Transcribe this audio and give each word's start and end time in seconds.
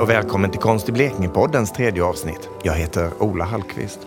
Hej 0.00 0.04
och 0.04 0.10
välkommen 0.10 0.50
till 0.50 0.60
Konst 0.60 0.88
i 0.88 0.92
Blekinge-poddens 0.92 1.72
tredje 1.72 2.04
avsnitt. 2.04 2.48
Jag 2.62 2.74
heter 2.74 3.22
Ola 3.22 3.44
Hallqvist. 3.44 3.98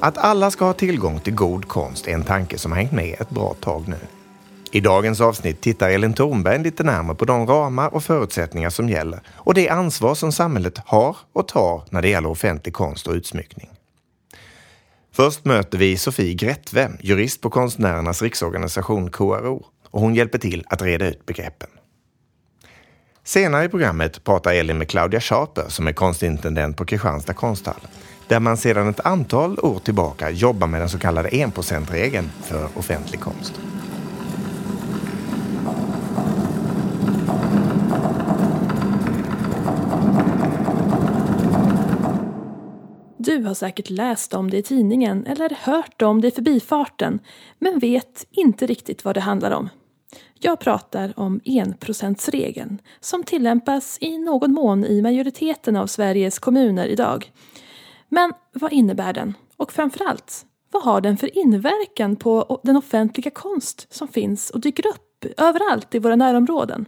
Att 0.00 0.18
alla 0.18 0.50
ska 0.50 0.64
ha 0.64 0.72
tillgång 0.72 1.20
till 1.20 1.34
god 1.34 1.68
konst 1.68 2.08
är 2.08 2.12
en 2.12 2.24
tanke 2.24 2.58
som 2.58 2.72
har 2.72 2.78
hängt 2.78 2.92
med 2.92 3.20
ett 3.20 3.30
bra 3.30 3.54
tag 3.60 3.88
nu. 3.88 3.96
I 4.72 4.80
dagens 4.80 5.20
avsnitt 5.20 5.60
tittar 5.60 5.90
Elin 5.90 6.14
Thornberg 6.14 6.62
lite 6.62 6.82
närmare 6.82 7.16
på 7.16 7.24
de 7.24 7.46
ramar 7.46 7.94
och 7.94 8.04
förutsättningar 8.04 8.70
som 8.70 8.88
gäller 8.88 9.20
och 9.28 9.54
det 9.54 9.68
ansvar 9.68 10.14
som 10.14 10.32
samhället 10.32 10.78
har 10.78 11.16
och 11.32 11.48
tar 11.48 11.82
när 11.90 12.02
det 12.02 12.08
gäller 12.08 12.28
offentlig 12.28 12.74
konst 12.74 13.06
och 13.06 13.14
utsmyckning. 13.14 13.70
Först 15.12 15.44
möter 15.44 15.78
vi 15.78 15.96
Sofie 15.96 16.34
Grättve, 16.34 16.90
jurist 17.00 17.40
på 17.40 17.50
Konstnärernas 17.50 18.22
riksorganisation 18.22 19.10
KRO 19.10 19.64
och 19.90 20.00
hon 20.00 20.14
hjälper 20.14 20.38
till 20.38 20.64
att 20.68 20.82
reda 20.82 21.06
ut 21.08 21.26
begreppen. 21.26 21.68
Senare 23.24 23.64
i 23.64 23.68
programmet 23.68 24.24
pratar 24.24 24.54
Elin 24.54 24.78
med 24.78 24.88
Claudia 24.88 25.20
Schaper 25.20 25.64
som 25.68 25.88
är 25.88 25.92
konstintendent 25.92 26.76
på 26.76 26.84
Kristianstad 26.84 27.34
konsthall 27.34 27.80
där 28.28 28.40
man 28.40 28.56
sedan 28.56 28.88
ett 28.88 29.00
antal 29.00 29.58
år 29.58 29.78
tillbaka 29.78 30.30
jobbar 30.30 30.66
med 30.66 30.80
den 30.80 30.88
så 30.88 30.98
kallade 30.98 31.28
enprocentregeln 31.28 32.30
för 32.42 32.68
offentlig 32.74 33.20
konst. 33.20 33.60
Du 43.18 43.42
har 43.42 43.54
säkert 43.54 43.90
läst 43.90 44.34
om 44.34 44.50
det 44.50 44.56
i 44.56 44.62
tidningen 44.62 45.26
eller 45.26 45.56
hört 45.60 46.02
om 46.02 46.20
det 46.20 46.28
i 46.28 46.30
förbifarten 46.30 47.18
men 47.58 47.78
vet 47.78 48.26
inte 48.30 48.66
riktigt 48.66 49.04
vad 49.04 49.14
det 49.14 49.20
handlar 49.20 49.50
om. 49.50 49.68
Jag 50.38 50.60
pratar 50.60 51.12
om 51.16 51.40
enprocentsregeln 51.44 52.78
som 53.00 53.24
tillämpas 53.24 53.98
i 54.00 54.18
någon 54.18 54.52
mån 54.52 54.84
i 54.84 55.02
majoriteten 55.02 55.76
av 55.76 55.86
Sveriges 55.86 56.38
kommuner 56.38 56.86
idag. 56.86 57.32
Men 58.08 58.32
vad 58.52 58.72
innebär 58.72 59.12
den? 59.12 59.34
Och 59.56 59.72
framförallt, 59.72 60.46
vad 60.70 60.82
har 60.82 61.00
den 61.00 61.16
för 61.16 61.38
inverkan 61.38 62.16
på 62.16 62.60
den 62.62 62.76
offentliga 62.76 63.30
konst 63.30 63.94
som 63.94 64.08
finns 64.08 64.50
och 64.50 64.60
dyker 64.60 64.86
upp 64.86 65.24
överallt 65.38 65.94
i 65.94 65.98
våra 65.98 66.16
närområden? 66.16 66.86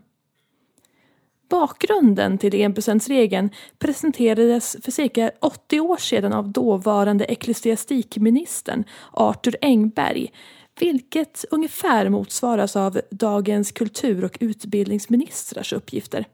Bakgrunden 1.50 2.38
till 2.38 2.54
enprocentsregeln 2.54 3.50
presenterades 3.78 4.76
för 4.82 4.90
cirka 4.90 5.30
80 5.40 5.80
år 5.80 5.96
sedan 5.96 6.32
av 6.32 6.48
dåvarande 6.48 7.24
ecklesiastikministern 7.24 8.84
Arthur 9.12 9.56
Engberg 9.60 10.32
vilket 10.80 11.44
ungefär 11.50 12.08
motsvaras 12.08 12.76
av 12.76 13.00
dagens 13.10 13.72
kultur 13.72 14.24
och 14.24 14.36
utbildningsministrars 14.40 15.72
uppgifter. 15.72 16.26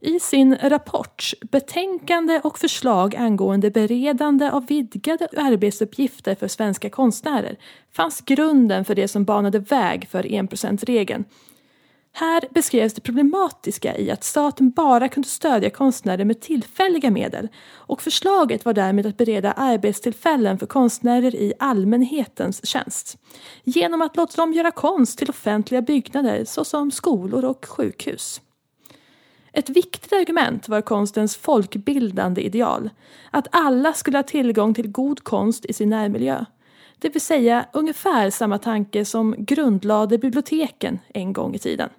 I 0.00 0.20
sin 0.20 0.56
rapport 0.62 1.32
Betänkande 1.50 2.40
och 2.44 2.58
förslag 2.58 3.16
angående 3.16 3.70
beredande 3.70 4.50
av 4.50 4.66
vidgade 4.66 5.28
arbetsuppgifter 5.36 6.34
för 6.34 6.48
svenska 6.48 6.90
konstnärer 6.90 7.56
fanns 7.92 8.20
grunden 8.20 8.84
för 8.84 8.94
det 8.94 9.08
som 9.08 9.24
banade 9.24 9.58
väg 9.58 10.08
för 10.08 10.32
enprocentsregeln 10.32 11.24
här 12.18 12.44
beskrevs 12.50 12.94
det 12.94 13.00
problematiska 13.00 13.98
i 13.98 14.10
att 14.10 14.24
staten 14.24 14.70
bara 14.70 15.08
kunde 15.08 15.28
stödja 15.28 15.70
konstnärer 15.70 16.24
med 16.24 16.40
tillfälliga 16.40 17.10
medel 17.10 17.48
och 17.74 18.02
förslaget 18.02 18.64
var 18.64 18.72
därmed 18.72 19.06
att 19.06 19.16
bereda 19.16 19.52
arbetstillfällen 19.52 20.58
för 20.58 20.66
konstnärer 20.66 21.34
i 21.34 21.52
allmänhetens 21.58 22.66
tjänst 22.66 23.18
genom 23.64 24.02
att 24.02 24.16
låta 24.16 24.42
dem 24.42 24.52
göra 24.52 24.70
konst 24.70 25.18
till 25.18 25.30
offentliga 25.30 25.82
byggnader 25.82 26.44
såsom 26.44 26.90
skolor 26.90 27.44
och 27.44 27.66
sjukhus. 27.66 28.40
Ett 29.52 29.70
viktigt 29.70 30.12
argument 30.12 30.68
var 30.68 30.80
konstens 30.80 31.36
folkbildande 31.36 32.42
ideal, 32.42 32.90
att 33.30 33.46
alla 33.50 33.92
skulle 33.92 34.18
ha 34.18 34.22
tillgång 34.22 34.74
till 34.74 34.88
god 34.88 35.24
konst 35.24 35.64
i 35.64 35.72
sin 35.72 35.88
närmiljö. 35.88 36.44
Det 36.98 37.08
vill 37.08 37.20
säga 37.20 37.66
ungefär 37.72 38.30
samma 38.30 38.58
tanke 38.58 39.04
som 39.04 39.34
grundlade 39.38 40.18
biblioteken 40.18 40.98
en 41.14 41.32
gång 41.32 41.54
i 41.54 41.58
tiden. 41.58 41.90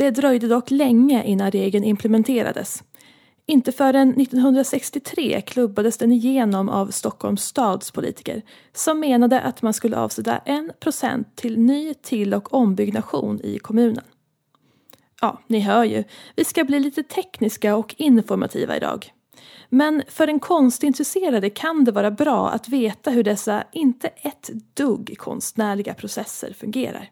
Det 0.00 0.10
dröjde 0.10 0.48
dock 0.48 0.70
länge 0.70 1.24
innan 1.24 1.50
regeln 1.50 1.84
implementerades. 1.84 2.82
Inte 3.46 3.72
förrän 3.72 4.20
1963 4.20 5.40
klubbades 5.40 5.98
den 5.98 6.12
igenom 6.12 6.68
av 6.68 6.90
Stockholms 6.90 7.44
stads 7.44 7.90
politiker 7.90 8.42
som 8.72 9.00
menade 9.00 9.40
att 9.40 9.62
man 9.62 9.74
skulle 9.74 9.96
avsätta 9.96 10.40
1% 10.82 11.24
till 11.34 11.58
ny 11.58 11.94
till 11.94 12.34
och 12.34 12.54
ombyggnation 12.54 13.40
i 13.42 13.58
kommunen. 13.58 14.04
Ja, 15.20 15.42
ni 15.46 15.60
hör 15.60 15.84
ju, 15.84 16.04
vi 16.36 16.44
ska 16.44 16.64
bli 16.64 16.80
lite 16.80 17.02
tekniska 17.02 17.76
och 17.76 17.94
informativa 17.98 18.76
idag. 18.76 19.12
Men 19.68 20.02
för 20.08 20.26
den 20.26 20.40
konstintresserade 20.40 21.50
kan 21.50 21.84
det 21.84 21.92
vara 21.92 22.10
bra 22.10 22.48
att 22.50 22.68
veta 22.68 23.10
hur 23.10 23.24
dessa 23.24 23.64
inte 23.72 24.08
ett 24.08 24.50
dugg 24.74 25.14
konstnärliga 25.18 25.94
processer 25.94 26.52
fungerar. 26.52 27.10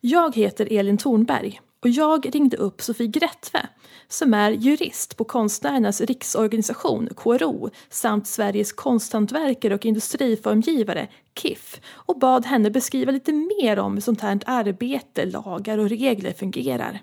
Jag 0.00 0.36
heter 0.36 0.68
Elin 0.72 0.98
Thornberg 0.98 1.60
och 1.84 1.90
jag 1.90 2.34
ringde 2.34 2.56
upp 2.56 2.82
Sofie 2.82 3.06
Grättve 3.06 3.66
som 4.08 4.34
är 4.34 4.50
jurist 4.50 5.16
på 5.16 5.24
Konstnärernas 5.24 6.00
riksorganisation, 6.00 7.08
KRO, 7.16 7.70
samt 7.90 8.26
Sveriges 8.26 8.72
konsthantverkare 8.72 9.74
och 9.74 9.86
industriformgivare, 9.86 11.08
KIF, 11.38 11.80
och 11.86 12.18
bad 12.18 12.46
henne 12.46 12.70
beskriva 12.70 13.12
lite 13.12 13.32
mer 13.32 13.78
om 13.78 13.94
hur 13.94 14.00
sånt 14.00 14.20
här 14.20 14.40
arbete, 14.46 15.26
lagar 15.26 15.78
och 15.78 15.88
regler 15.88 16.32
fungerar. 16.32 17.00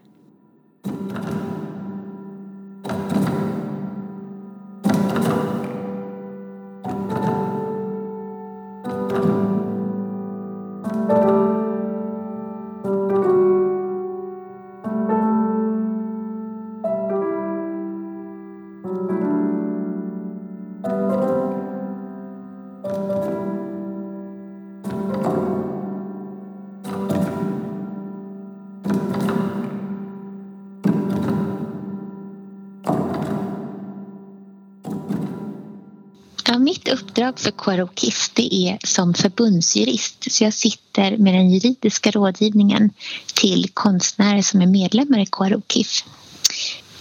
Uppdrag 37.32 37.40
för 37.40 37.52
KRO 37.52 37.90
det 38.34 38.54
är 38.54 38.78
som 38.88 39.14
förbundsjurist. 39.14 40.32
Så 40.32 40.44
jag 40.44 40.54
sitter 40.54 41.18
med 41.18 41.34
den 41.34 41.50
juridiska 41.50 42.12
rådgivningen 42.12 42.90
till 43.34 43.70
konstnärer 43.74 44.42
som 44.42 44.62
är 44.62 44.68
medlemmar 44.68 45.20
i 45.20 45.26
KRO 45.26 45.62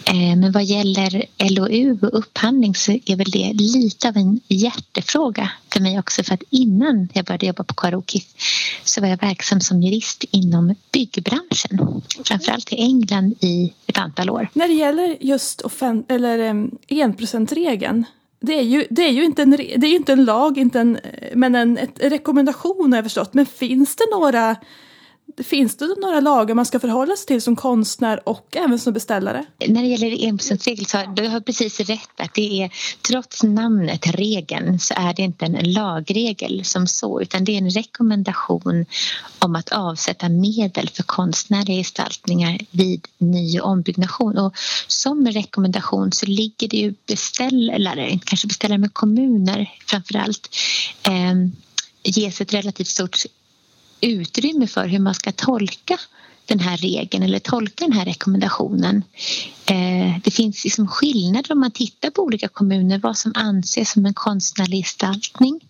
eh, 0.05 0.37
men 0.37 0.53
vad 0.53 0.65
gäller 0.65 1.25
LOU 1.39 1.99
och 2.03 2.19
upphandling 2.19 2.75
så 2.75 2.93
är 2.93 3.17
väl 3.17 3.31
det 3.31 3.53
lite 3.53 4.09
av 4.09 4.17
en 4.17 4.41
hjärtefråga 4.49 5.51
för 5.73 5.81
mig 5.81 5.99
också. 5.99 6.23
För 6.23 6.35
att 6.35 6.43
innan 6.51 7.09
jag 7.13 7.25
började 7.25 7.47
jobba 7.47 7.65
på 7.65 7.75
KRO 7.75 8.03
så 8.85 9.01
var 9.01 9.09
jag 9.09 9.21
verksam 9.21 9.61
som 9.61 9.83
jurist 9.83 10.25
inom 10.31 10.75
byggbranschen. 10.93 12.03
Framförallt 12.25 12.73
i 12.73 12.77
England 12.77 13.35
i 13.41 13.73
ett 13.87 13.99
antal 13.99 14.31
år. 14.31 14.49
När 14.53 14.69
det 14.69 14.75
gäller 14.75 15.17
just 15.21 15.63
eller, 16.09 16.39
enprocentregeln 16.89 18.05
det 18.41 18.59
är 18.59 18.63
ju, 18.63 18.87
det 18.91 19.03
är 19.03 19.11
ju 19.11 19.25
inte, 19.25 19.43
en, 19.43 19.51
det 19.51 19.87
är 19.87 19.95
inte 19.95 20.13
en 20.13 20.25
lag, 20.25 20.59
inte 20.59 20.81
en, 20.81 20.97
eh, 20.97 21.37
men 21.37 21.55
en 21.55 21.79
ett 21.79 22.03
rekommendation 22.03 22.93
har 22.93 22.99
jag 22.99 23.05
förstått. 23.05 23.35
Men 23.35 23.47
finns 23.47 23.97
det 23.97 24.05
några 24.11 24.57
Finns 25.39 25.77
det 25.77 25.95
några 26.01 26.21
lagar 26.21 26.55
man 26.55 26.67
ska 26.67 26.81
förhålla 26.81 27.17
sig 27.17 27.27
till 27.27 27.43
som 27.43 27.57
konstnär 27.57 28.29
och 28.29 28.57
även 28.57 28.79
som 28.79 28.93
beställare? 28.93 29.45
När 29.69 29.83
det 29.83 29.89
gäller 29.89 30.25
enprocentsregeln 30.29 30.87
så 30.87 30.99
har 30.99 31.41
du 31.41 31.41
precis 31.41 31.81
rätt 31.81 32.21
att 32.21 32.35
det 32.35 32.63
är 32.63 32.71
trots 33.09 33.43
namnet 33.43 34.07
regeln 34.07 34.79
så 34.79 34.95
är 34.97 35.15
det 35.15 35.23
inte 35.23 35.45
en 35.45 35.73
lagregel 35.73 36.65
som 36.65 36.87
så 36.87 37.21
utan 37.21 37.45
det 37.45 37.53
är 37.53 37.59
en 37.59 37.71
rekommendation 37.71 38.87
om 39.39 39.57
att 39.57 39.73
avsätta 39.73 40.29
medel 40.29 40.89
för 40.89 41.03
konstnärliga 41.03 41.77
gestaltningar 41.77 42.59
vid 42.71 43.07
ny 43.19 43.61
och 43.61 43.71
ombyggnation. 43.71 44.39
Och 44.39 44.55
som 44.87 45.27
rekommendation 45.27 46.13
så 46.13 46.27
ligger 46.27 46.69
det 46.69 46.77
ju 46.77 46.95
beställare, 47.07 48.19
kanske 48.25 48.47
beställare 48.47 48.79
med 48.79 48.95
kommuner 48.95 49.71
framför 49.87 50.17
allt 50.17 50.57
eh, 51.03 51.35
ges 52.03 52.41
ett 52.41 52.55
relativt 52.55 52.89
stort 52.89 53.17
utrymme 54.01 54.67
för 54.67 54.87
hur 54.87 54.99
man 54.99 55.15
ska 55.15 55.33
tolka 55.33 55.99
den 56.47 56.61
här 56.61 56.77
regeln 56.77 57.23
eller 57.23 57.39
tolka 57.39 57.85
den 57.85 57.93
här 57.93 58.05
rekommendationen. 58.05 59.03
Eh, 59.67 60.19
det 60.25 60.31
finns 60.31 60.65
liksom 60.65 60.89
skillnader 60.89 61.53
om 61.53 61.61
man 61.61 61.71
tittar 61.71 62.11
på 62.11 62.23
olika 62.23 62.49
kommuner 62.49 62.99
vad 62.99 63.19
som 63.19 63.33
anses 63.35 63.91
som 63.91 64.07
en 64.07 64.15
konstnärlig 64.15 64.85
gestaltning 64.85 65.61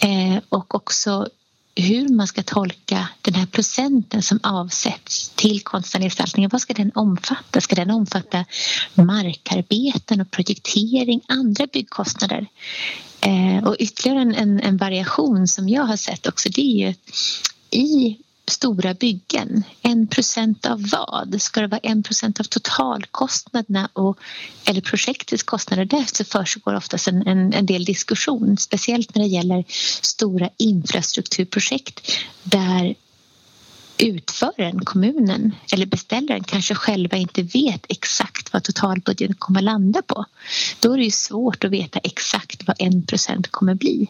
eh, 0.00 0.42
och 0.48 0.74
också 0.74 1.28
hur 1.74 2.08
man 2.08 2.26
ska 2.26 2.42
tolka 2.42 3.08
den 3.22 3.34
här 3.34 3.46
procenten 3.46 4.22
som 4.22 4.40
avsätts 4.42 5.28
till 5.28 5.60
konstnärlig 5.62 6.06
gestaltning. 6.06 6.48
Vad 6.48 6.60
ska 6.60 6.74
den 6.74 6.92
omfatta? 6.94 7.60
Ska 7.60 7.74
den 7.74 7.90
omfatta 7.90 8.44
markarbeten 8.94 10.20
och 10.20 10.30
projektering, 10.30 11.20
andra 11.28 11.66
byggkostnader? 11.66 12.46
Eh, 13.20 13.64
och 13.64 13.76
ytterligare 13.78 14.20
en, 14.20 14.34
en, 14.34 14.60
en, 14.60 14.76
variation 14.76 15.48
som 15.48 15.68
jag 15.68 15.82
har 15.82 15.96
sett 15.96 16.26
också 16.26 16.48
det 16.48 16.60
är 16.60 16.88
ju 16.88 16.94
i 17.70 18.18
stora 18.50 18.94
byggen. 18.94 19.64
En 19.82 20.06
procent 20.06 20.66
av 20.66 20.86
vad? 20.90 21.42
Ska 21.42 21.60
det 21.60 21.66
vara 21.66 21.80
en 21.82 22.02
procent 22.02 22.40
av 22.40 22.44
totalkostnaderna 22.44 23.88
och, 23.92 24.18
eller 24.64 24.80
projektets 24.80 25.42
kostnader? 25.42 25.84
Där 25.84 26.04
så 26.12 26.24
försiggår 26.24 26.74
oftast 26.74 27.08
en, 27.08 27.26
en, 27.26 27.52
en 27.52 27.66
del 27.66 27.84
diskussion, 27.84 28.56
speciellt 28.56 29.14
när 29.14 29.22
det 29.22 29.28
gäller 29.28 29.64
stora 30.02 30.50
infrastrukturprojekt 30.56 32.12
där 32.42 32.94
utföraren, 34.00 34.84
kommunen 34.84 35.54
eller 35.72 35.86
beställaren 35.86 36.44
kanske 36.44 36.74
själva 36.74 37.16
inte 37.16 37.42
vet 37.42 37.86
exakt 37.88 38.52
vad 38.52 38.62
totalbudgeten 38.62 39.36
kommer 39.38 39.60
att 39.60 39.64
landa 39.64 40.02
på. 40.02 40.24
Då 40.80 40.92
är 40.92 40.98
det 40.98 41.04
ju 41.04 41.10
svårt 41.10 41.64
att 41.64 41.70
veta 41.70 41.98
exakt 41.98 42.62
vad 42.66 42.76
en 42.78 43.06
procent 43.06 43.50
kommer 43.50 43.74
bli. 43.74 44.08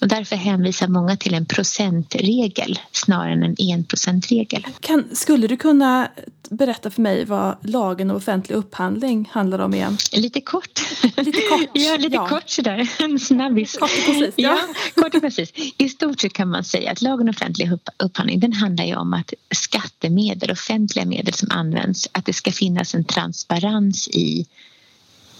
Och 0.00 0.08
därför 0.08 0.36
hänvisar 0.36 0.88
många 0.88 1.16
till 1.16 1.34
en 1.34 1.46
procentregel 1.46 2.78
snarare 2.92 3.32
än 3.32 3.42
en 3.42 3.56
enprocentregel. 3.58 4.66
Skulle 5.12 5.46
du 5.46 5.56
kunna 5.56 6.08
berätta 6.50 6.90
för 6.90 7.02
mig 7.02 7.24
vad 7.24 7.56
lagen 7.62 8.10
om 8.10 8.16
offentlig 8.16 8.56
upphandling 8.56 9.28
handlar 9.32 9.58
om 9.58 9.74
igen? 9.74 9.98
Lite 10.12 10.40
kort. 10.40 10.80
Lite 11.02 11.40
kort, 11.40 11.68
ja, 11.72 11.96
lite 11.96 12.14
ja. 12.14 12.28
kort 12.28 12.50
sådär. 12.50 12.90
En 12.98 13.18
snabbis. 13.18 13.76
Kort 13.76 13.90
och 13.90 14.14
precis. 14.14 14.34
Ja. 14.36 14.58
ja, 14.94 15.02
kort 15.02 15.14
och 15.14 15.20
precis. 15.20 15.52
I 15.78 15.88
stort 15.88 16.20
sett 16.20 16.32
kan 16.32 16.48
man 16.48 16.64
säga 16.64 16.90
att 16.90 17.02
lagen 17.02 17.28
om 17.28 17.28
offentlig 17.28 17.70
upphandling 17.98 18.40
den 18.40 18.52
handlar 18.52 18.84
ju 18.84 18.96
om 18.96 19.03
att 19.12 19.32
skattemedel, 19.54 20.50
offentliga 20.50 21.04
medel 21.04 21.34
som 21.34 21.50
används, 21.50 22.08
att 22.12 22.26
det 22.26 22.32
ska 22.32 22.52
finnas 22.52 22.94
en 22.94 23.04
transparens 23.04 24.08
i 24.08 24.46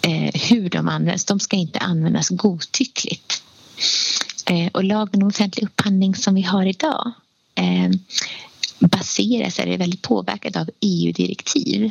eh, 0.02 0.40
hur 0.48 0.68
de 0.68 0.88
används. 0.88 1.24
De 1.24 1.40
ska 1.40 1.56
inte 1.56 1.78
användas 1.78 2.28
godtyckligt. 2.28 3.42
Eh, 4.46 4.70
och 4.72 4.84
lagen 4.84 5.22
om 5.22 5.28
offentlig 5.28 5.64
upphandling 5.64 6.14
som 6.14 6.34
vi 6.34 6.42
har 6.42 6.66
idag 6.66 7.12
eh, 7.54 7.90
baseras, 8.78 9.58
eller 9.58 9.72
är 9.72 9.78
väldigt 9.78 10.02
påverkad 10.02 10.56
av 10.56 10.70
EU-direktiv 10.80 11.90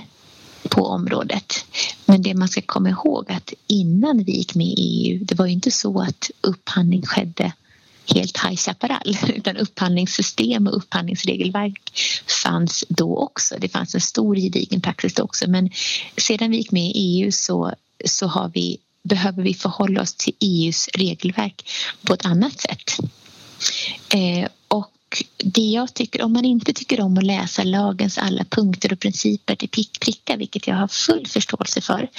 på 0.69 0.87
området. 0.87 1.65
Men 2.05 2.21
det 2.21 2.33
man 2.33 2.47
ska 2.47 2.61
komma 2.61 2.89
ihåg 2.89 3.31
att 3.31 3.53
innan 3.67 4.23
vi 4.23 4.31
gick 4.31 4.55
med 4.55 4.67
i 4.67 4.73
EU, 4.77 5.23
det 5.23 5.35
var 5.35 5.45
ju 5.45 5.51
inte 5.51 5.71
så 5.71 6.01
att 6.01 6.31
upphandling 6.41 7.01
skedde 7.01 7.53
helt 8.07 8.38
High 8.38 8.55
Chaparral 8.55 9.17
utan 9.35 9.57
upphandlingssystem 9.57 10.67
och 10.67 10.77
upphandlingsregelverk 10.77 11.81
fanns 12.44 12.83
då 12.89 13.17
också. 13.17 13.55
Det 13.59 13.69
fanns 13.69 13.95
en 13.95 14.01
stor 14.01 14.35
gedigen 14.35 14.81
praxis 14.81 15.13
då 15.13 15.23
också 15.23 15.50
men 15.50 15.69
sedan 16.17 16.51
vi 16.51 16.57
gick 16.57 16.71
med 16.71 16.83
i 16.83 16.94
EU 16.95 17.31
så, 17.31 17.73
så 18.05 18.27
har 18.27 18.51
vi, 18.53 18.77
behöver 19.03 19.44
vi 19.44 19.53
förhålla 19.53 20.01
oss 20.01 20.13
till 20.13 20.33
EUs 20.39 20.89
regelverk 20.94 21.69
på 22.03 22.13
ett 22.13 22.25
annat 22.25 22.59
sätt. 22.59 22.97
Eh, 24.13 24.49
och 24.67 24.93
det 25.38 25.62
jag 25.62 25.94
tycker, 25.94 26.21
om 26.21 26.33
man 26.33 26.45
inte 26.45 26.74
tycker 26.74 27.01
om 27.01 27.18
att 27.18 27.24
läsa 27.24 27.63
lagens 27.63 28.18
alla 28.18 28.44
punkter 28.44 28.94
och 28.94 29.00
principer 29.00 29.56
till 29.56 29.69
pick, 29.69 30.00
pricka, 30.00 30.36
vilket 30.38 30.68
jag 30.68 30.75
har 30.75 30.88
full 30.88 31.27
förståelse 31.27 31.81
för, 31.81 32.10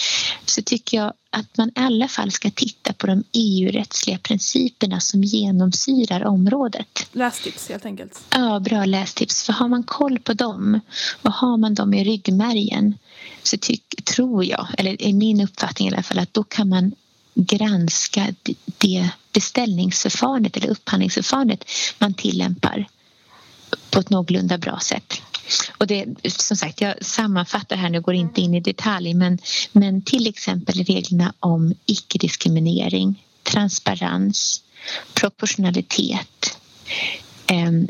så 0.44 0.62
tycker 0.62 0.96
jag 0.96 1.12
att 1.30 1.56
man 1.56 1.68
i 1.68 1.72
alla 1.74 2.08
fall 2.08 2.30
ska 2.30 2.50
titta 2.50 2.92
på 2.92 3.06
de 3.06 3.24
EU-rättsliga 3.32 4.18
principerna 4.18 5.00
som 5.00 5.24
genomsyrar 5.24 6.24
området. 6.24 7.06
Lästips 7.12 7.68
helt 7.68 7.86
enkelt. 7.86 8.20
Ja, 8.30 8.60
bra 8.60 8.84
lästips. 8.84 9.42
För 9.42 9.52
har 9.52 9.68
man 9.68 9.82
koll 9.82 10.18
på 10.18 10.32
dem 10.32 10.80
och 11.22 11.32
har 11.32 11.56
man 11.56 11.74
dem 11.74 11.94
i 11.94 12.04
ryggmärgen 12.04 12.94
så 13.42 13.56
tyck, 13.56 14.04
tror 14.04 14.44
jag, 14.44 14.66
eller 14.78 15.02
är 15.02 15.12
min 15.12 15.40
uppfattning 15.40 15.88
i 15.88 15.92
alla 15.92 16.02
fall, 16.02 16.18
att 16.18 16.34
då 16.34 16.44
kan 16.44 16.68
man 16.68 16.92
granska 17.34 18.34
det 18.78 19.10
beställningsförfarandet 19.32 20.56
eller 20.56 20.68
upphandlingsförfarandet 20.68 21.64
man 21.98 22.14
tillämpar 22.14 22.88
på 23.90 24.00
ett 24.00 24.10
någorlunda 24.10 24.58
bra 24.58 24.78
sätt. 24.80 25.22
Och 25.78 25.86
det, 25.86 26.06
som 26.26 26.56
sagt, 26.56 26.80
jag 26.80 27.04
sammanfattar 27.04 27.76
här 27.76 27.90
nu, 27.90 28.00
går 28.00 28.14
inte 28.14 28.40
in 28.40 28.54
i 28.54 28.60
detalj 28.60 29.14
men, 29.14 29.38
men 29.72 30.02
till 30.02 30.26
exempel 30.26 30.84
reglerna 30.84 31.34
om 31.40 31.74
icke-diskriminering, 31.86 33.24
transparens, 33.42 34.62
proportionalitet 35.14 36.58
ehm, 37.46 37.88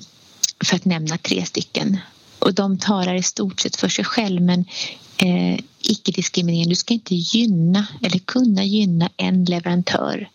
för 0.64 0.76
att 0.76 0.84
nämna 0.84 1.18
tre 1.18 1.44
stycken. 1.44 1.98
Och 2.44 2.54
de 2.54 2.78
talar 2.78 3.14
i 3.14 3.22
stort 3.22 3.60
sett 3.60 3.76
för 3.76 3.88
sig 3.88 4.04
själv 4.04 4.42
men 4.42 4.64
eh, 5.16 5.60
icke-diskriminering, 5.80 6.68
du 6.68 6.74
ska 6.74 6.94
inte 6.94 7.14
gynna 7.14 7.86
eller 8.02 8.18
kunna 8.18 8.64
gynna 8.64 9.10
en 9.16 9.44
leverantör 9.44 10.28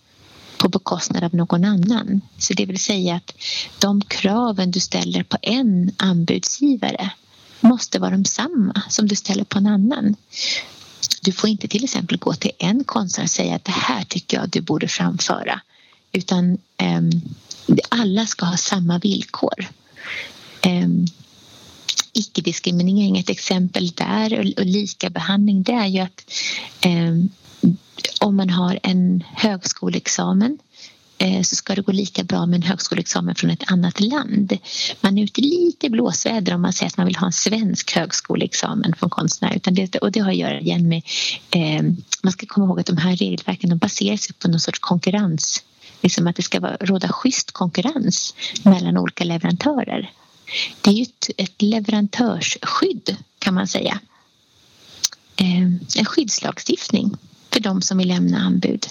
på 0.57 0.69
bekostnad 0.69 1.23
av 1.23 1.35
någon 1.35 1.65
annan. 1.65 2.21
Så 2.37 2.53
det 2.53 2.65
vill 2.65 2.79
säga 2.79 3.15
att 3.15 3.33
de 3.79 4.01
kraven 4.01 4.71
du 4.71 4.79
ställer 4.79 5.23
på 5.23 5.37
en 5.41 5.91
anbudsgivare 5.97 7.11
måste 7.59 7.99
vara 7.99 8.11
de 8.11 8.25
samma 8.25 8.81
som 8.89 9.07
du 9.07 9.15
ställer 9.15 9.43
på 9.43 9.57
en 9.57 9.67
annan. 9.67 10.15
Du 11.21 11.31
får 11.31 11.49
inte 11.49 11.67
till 11.67 11.83
exempel 11.83 12.17
gå 12.17 12.33
till 12.33 12.51
en 12.57 12.83
konstnär 12.83 13.23
och 13.23 13.29
säga 13.29 13.55
att 13.55 13.65
det 13.65 13.71
här 13.71 14.03
tycker 14.03 14.37
jag 14.37 14.49
du 14.49 14.61
borde 14.61 14.87
framföra 14.87 15.61
utan 16.11 16.57
eh, 16.77 17.01
alla 17.89 18.25
ska 18.25 18.45
ha 18.45 18.57
samma 18.57 18.99
villkor. 18.99 19.67
Eh, 20.61 20.87
icke-diskriminering, 22.19 23.17
ett 23.17 23.29
exempel 23.29 23.87
där 23.87 24.39
och, 24.39 24.65
likabehandling 24.65 25.63
det 25.63 25.71
är 25.71 25.87
ju 25.87 25.99
att 25.99 26.31
eh, 26.81 27.15
om 28.19 28.35
man 28.35 28.49
har 28.49 28.79
en 28.83 29.23
högskoleexamen 29.35 30.57
eh, 31.17 31.41
så 31.41 31.55
ska 31.55 31.75
det 31.75 31.81
gå 31.81 31.91
lika 31.91 32.23
bra 32.23 32.45
med 32.45 32.55
en 32.55 32.63
högskoleexamen 32.63 33.35
från 33.35 33.49
ett 33.49 33.71
annat 33.71 33.99
land. 33.99 34.57
Man 35.01 35.17
är 35.17 35.23
ute 35.23 35.41
lite 35.41 35.89
blåsväder 35.89 36.53
om 36.53 36.61
man 36.61 36.73
säger 36.73 36.87
att 36.87 36.97
man 36.97 37.05
vill 37.05 37.15
ha 37.15 37.27
en 37.27 37.33
svensk 37.33 37.95
högskoleexamen 37.95 38.93
från 38.97 39.09
konstnär. 39.09 39.55
Utan 39.55 39.73
det, 39.73 39.95
och 39.95 40.11
det 40.11 40.19
har 40.19 40.31
att 40.31 40.37
göra 40.37 40.59
igen 40.59 40.87
med... 40.87 41.01
Eh, 41.51 41.83
man 42.23 42.31
ska 42.31 42.45
komma 42.45 42.65
ihåg 42.65 42.79
att 42.79 42.85
de 42.85 42.97
här 42.97 43.15
regelverken 43.15 43.69
de 43.69 43.77
baserar 43.77 44.17
sig 44.17 44.35
på 44.35 44.47
någon 44.47 44.59
sorts 44.59 44.79
konkurrens. 44.79 45.63
Liksom 46.01 46.27
att 46.27 46.35
det 46.35 46.41
ska 46.41 46.59
vara, 46.59 46.77
råda 46.79 47.07
schysst 47.07 47.51
konkurrens 47.51 48.35
mellan 48.63 48.97
olika 48.97 49.23
leverantörer. 49.23 50.11
Det 50.81 50.89
är 50.89 50.93
ju 50.93 51.03
ett, 51.03 51.29
ett 51.37 51.61
leverantörsskydd 51.61 53.17
kan 53.39 53.53
man 53.53 53.67
säga. 53.67 53.99
Eh, 55.35 55.63
en 55.97 56.05
skyddslagstiftning 56.05 57.17
för 57.51 57.59
de 57.59 57.81
som 57.81 57.97
vill 57.97 58.07
lämna 58.07 58.37
anbud. 58.37 58.87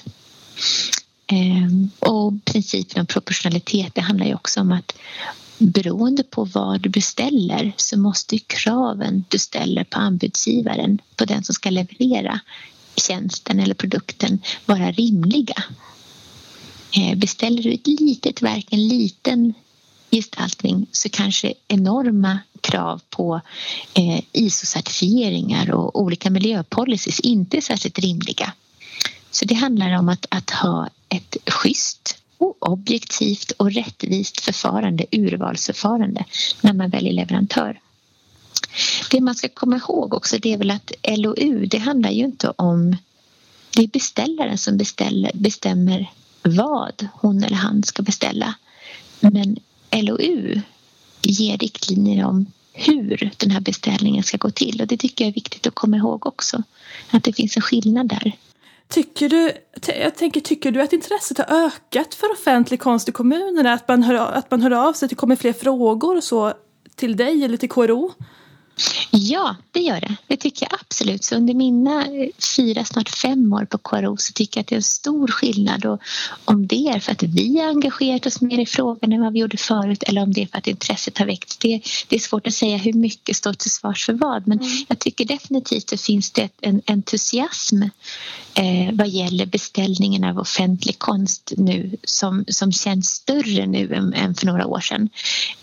Ehm, 1.26 1.90
och 1.98 2.44
principen 2.44 3.00
om 3.00 3.06
proportionalitet 3.06 3.94
det 3.94 4.00
handlar 4.00 4.26
ju 4.26 4.34
också 4.34 4.60
om 4.60 4.72
att 4.72 4.92
beroende 5.58 6.22
på 6.22 6.44
vad 6.44 6.80
du 6.80 6.88
beställer 6.88 7.72
så 7.76 7.98
måste 7.98 8.38
kraven 8.38 9.24
du 9.28 9.38
ställer 9.38 9.84
på 9.84 9.98
anbudsgivaren, 9.98 10.98
på 11.16 11.24
den 11.24 11.44
som 11.44 11.54
ska 11.54 11.70
leverera 11.70 12.40
tjänsten 12.96 13.60
eller 13.60 13.74
produkten 13.74 14.38
vara 14.66 14.92
rimliga. 14.92 15.62
Ehm, 16.92 17.18
beställer 17.18 17.62
du 17.62 17.72
ett 17.72 17.86
litet 17.86 18.42
verk, 18.42 18.66
en 18.70 18.88
liten 18.88 19.54
gestaltning 20.10 20.86
så 20.92 21.08
kanske 21.08 21.54
enorma 21.68 22.38
krav 22.60 23.00
på 23.10 23.40
eh, 23.94 24.20
ISO-certifieringar 24.32 25.70
och 25.70 26.00
olika 26.00 26.30
miljöpolicies 26.30 27.20
inte 27.20 27.56
är 27.56 27.60
särskilt 27.60 27.98
rimliga. 27.98 28.52
Så 29.30 29.44
det 29.44 29.54
handlar 29.54 29.98
om 29.98 30.08
att, 30.08 30.26
att 30.30 30.50
ha 30.50 30.88
ett 31.08 31.36
schysst 31.46 32.18
och 32.38 32.68
objektivt 32.68 33.50
och 33.50 33.72
rättvist 33.72 34.40
förfarande, 34.40 35.06
urvalsförfarande, 35.12 36.24
när 36.60 36.72
man 36.72 36.90
väljer 36.90 37.12
leverantör. 37.12 37.80
Det 39.10 39.20
man 39.20 39.34
ska 39.34 39.48
komma 39.48 39.76
ihåg 39.76 40.14
också 40.14 40.38
det 40.38 40.52
är 40.52 40.58
väl 40.58 40.70
att 40.70 40.92
LOU, 41.02 41.66
det 41.66 41.78
handlar 41.78 42.10
ju 42.10 42.24
inte 42.24 42.52
om... 42.56 42.96
Det 43.76 43.82
är 43.82 43.88
beställaren 43.88 44.58
som 44.58 44.76
beställer, 44.76 45.30
bestämmer 45.34 46.12
vad 46.42 47.08
hon 47.12 47.44
eller 47.44 47.56
han 47.56 47.82
ska 47.82 48.02
beställa. 48.02 48.54
Men 49.20 49.56
LOU 49.92 50.60
ger 51.22 51.58
riktlinjer 51.58 52.24
om 52.24 52.46
hur 52.72 53.30
den 53.36 53.50
här 53.50 53.60
beställningen 53.60 54.22
ska 54.22 54.36
gå 54.36 54.50
till 54.50 54.80
och 54.80 54.86
det 54.86 54.96
tycker 54.96 55.24
jag 55.24 55.28
är 55.30 55.34
viktigt 55.34 55.66
att 55.66 55.74
komma 55.74 55.96
ihåg 55.96 56.26
också. 56.26 56.62
Att 57.10 57.24
det 57.24 57.32
finns 57.32 57.56
en 57.56 57.62
skillnad 57.62 58.08
där. 58.08 58.32
Tycker 58.88 59.28
du, 59.28 59.52
jag 59.86 60.16
tänker, 60.16 60.40
tycker 60.40 60.70
du 60.70 60.82
att 60.82 60.92
intresset 60.92 61.38
har 61.38 61.66
ökat 61.66 62.14
för 62.14 62.32
offentlig 62.32 62.80
konst 62.80 63.08
i 63.08 63.12
kommunerna? 63.12 63.72
Att 63.72 63.88
man 63.88 64.02
hör, 64.02 64.14
att 64.14 64.50
man 64.50 64.62
hör 64.62 64.70
av 64.70 64.92
sig, 64.92 65.06
att 65.06 65.10
det 65.10 65.16
kommer 65.16 65.36
fler 65.36 65.52
frågor 65.52 66.16
och 66.16 66.24
så 66.24 66.52
till 66.94 67.16
dig 67.16 67.44
eller 67.44 67.56
till 67.56 67.68
KRO? 67.68 68.12
Ja, 69.10 69.56
det 69.72 69.80
gör 69.80 70.00
det. 70.00 70.16
Det 70.26 70.36
tycker 70.36 70.66
jag 70.70 70.80
absolut. 70.80 71.24
Så 71.24 71.34
under 71.34 71.54
mina 71.54 72.06
eh, 72.06 72.28
fyra, 72.56 72.84
snart 72.84 73.08
fem 73.08 73.52
år 73.52 73.64
på 73.64 73.78
KRO 73.78 74.16
så 74.16 74.32
tycker 74.32 74.58
jag 74.58 74.62
att 74.62 74.68
det 74.68 74.74
är 74.74 74.76
en 74.76 74.82
stor 74.82 75.28
skillnad. 75.28 75.86
Och 75.86 76.00
om 76.44 76.66
det 76.66 76.88
är 76.88 77.00
för 77.00 77.12
att 77.12 77.22
vi 77.22 77.58
har 77.58 77.68
engagerat 77.68 78.26
oss 78.26 78.40
mer 78.40 78.58
i 78.58 78.66
frågan 78.66 79.12
än 79.12 79.20
vad 79.20 79.32
vi 79.32 79.38
gjorde 79.38 79.56
förut 79.56 80.02
eller 80.02 80.22
om 80.22 80.32
det 80.32 80.42
är 80.42 80.46
för 80.46 80.58
att 80.58 80.66
intresset 80.66 81.18
har 81.18 81.26
väckts. 81.26 81.56
Det, 81.56 81.80
det 82.08 82.16
är 82.16 82.20
svårt 82.20 82.46
att 82.46 82.54
säga 82.54 82.76
hur 82.76 82.92
mycket 82.92 83.36
står 83.36 83.52
till 83.52 83.70
svars 83.70 84.06
för 84.06 84.12
vad 84.12 84.48
men 84.48 84.58
mm. 84.58 84.84
jag 84.88 84.98
tycker 84.98 85.24
definitivt 85.24 85.84
att 85.84 85.90
det 85.90 86.00
finns 86.00 86.30
det 86.30 86.48
en 86.60 86.82
entusiasm 86.86 87.82
eh, 88.54 88.92
vad 88.92 89.08
gäller 89.08 89.46
beställningen 89.46 90.24
av 90.24 90.38
offentlig 90.38 90.98
konst 90.98 91.52
nu 91.56 91.96
som, 92.04 92.44
som 92.48 92.72
känns 92.72 93.08
större 93.08 93.66
nu 93.66 93.94
än, 93.94 94.14
än 94.14 94.34
för 94.34 94.46
några 94.46 94.66
år 94.66 94.80
sedan. 94.80 95.08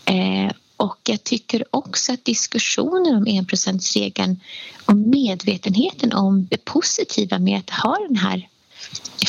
Eh, 0.04 0.52
och 0.76 0.98
jag 1.04 1.24
tycker 1.24 1.64
också 1.70 2.12
att 2.12 2.24
diskussionen 2.24 3.16
om 3.16 3.26
enprocentsregeln 3.26 4.40
och 4.84 4.96
medvetenheten 4.96 6.12
om 6.12 6.46
det 6.50 6.64
positiva 6.64 7.38
med 7.38 7.58
att 7.58 7.70
ha 7.70 7.98
den 8.08 8.16
här 8.16 8.48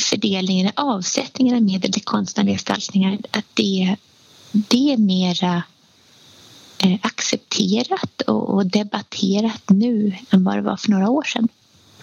fördelningen, 0.10 0.72
avsättningen 0.76 1.56
av 1.56 1.62
medel 1.62 1.94
till 1.94 2.04
konstnärliga 2.04 2.56
gestaltningar, 2.56 3.18
att 3.32 3.46
det, 3.54 3.96
det 4.52 4.94
är 4.94 4.98
mera 4.98 5.64
eh, 6.84 7.00
accepterat 7.02 8.22
och 8.22 8.66
debatterat 8.66 9.64
nu 9.70 10.16
än 10.30 10.44
vad 10.44 10.58
det 10.58 10.62
var 10.62 10.78
för 10.78 10.92
några 10.92 11.10
år 11.10 11.24
sedan. 11.24 11.48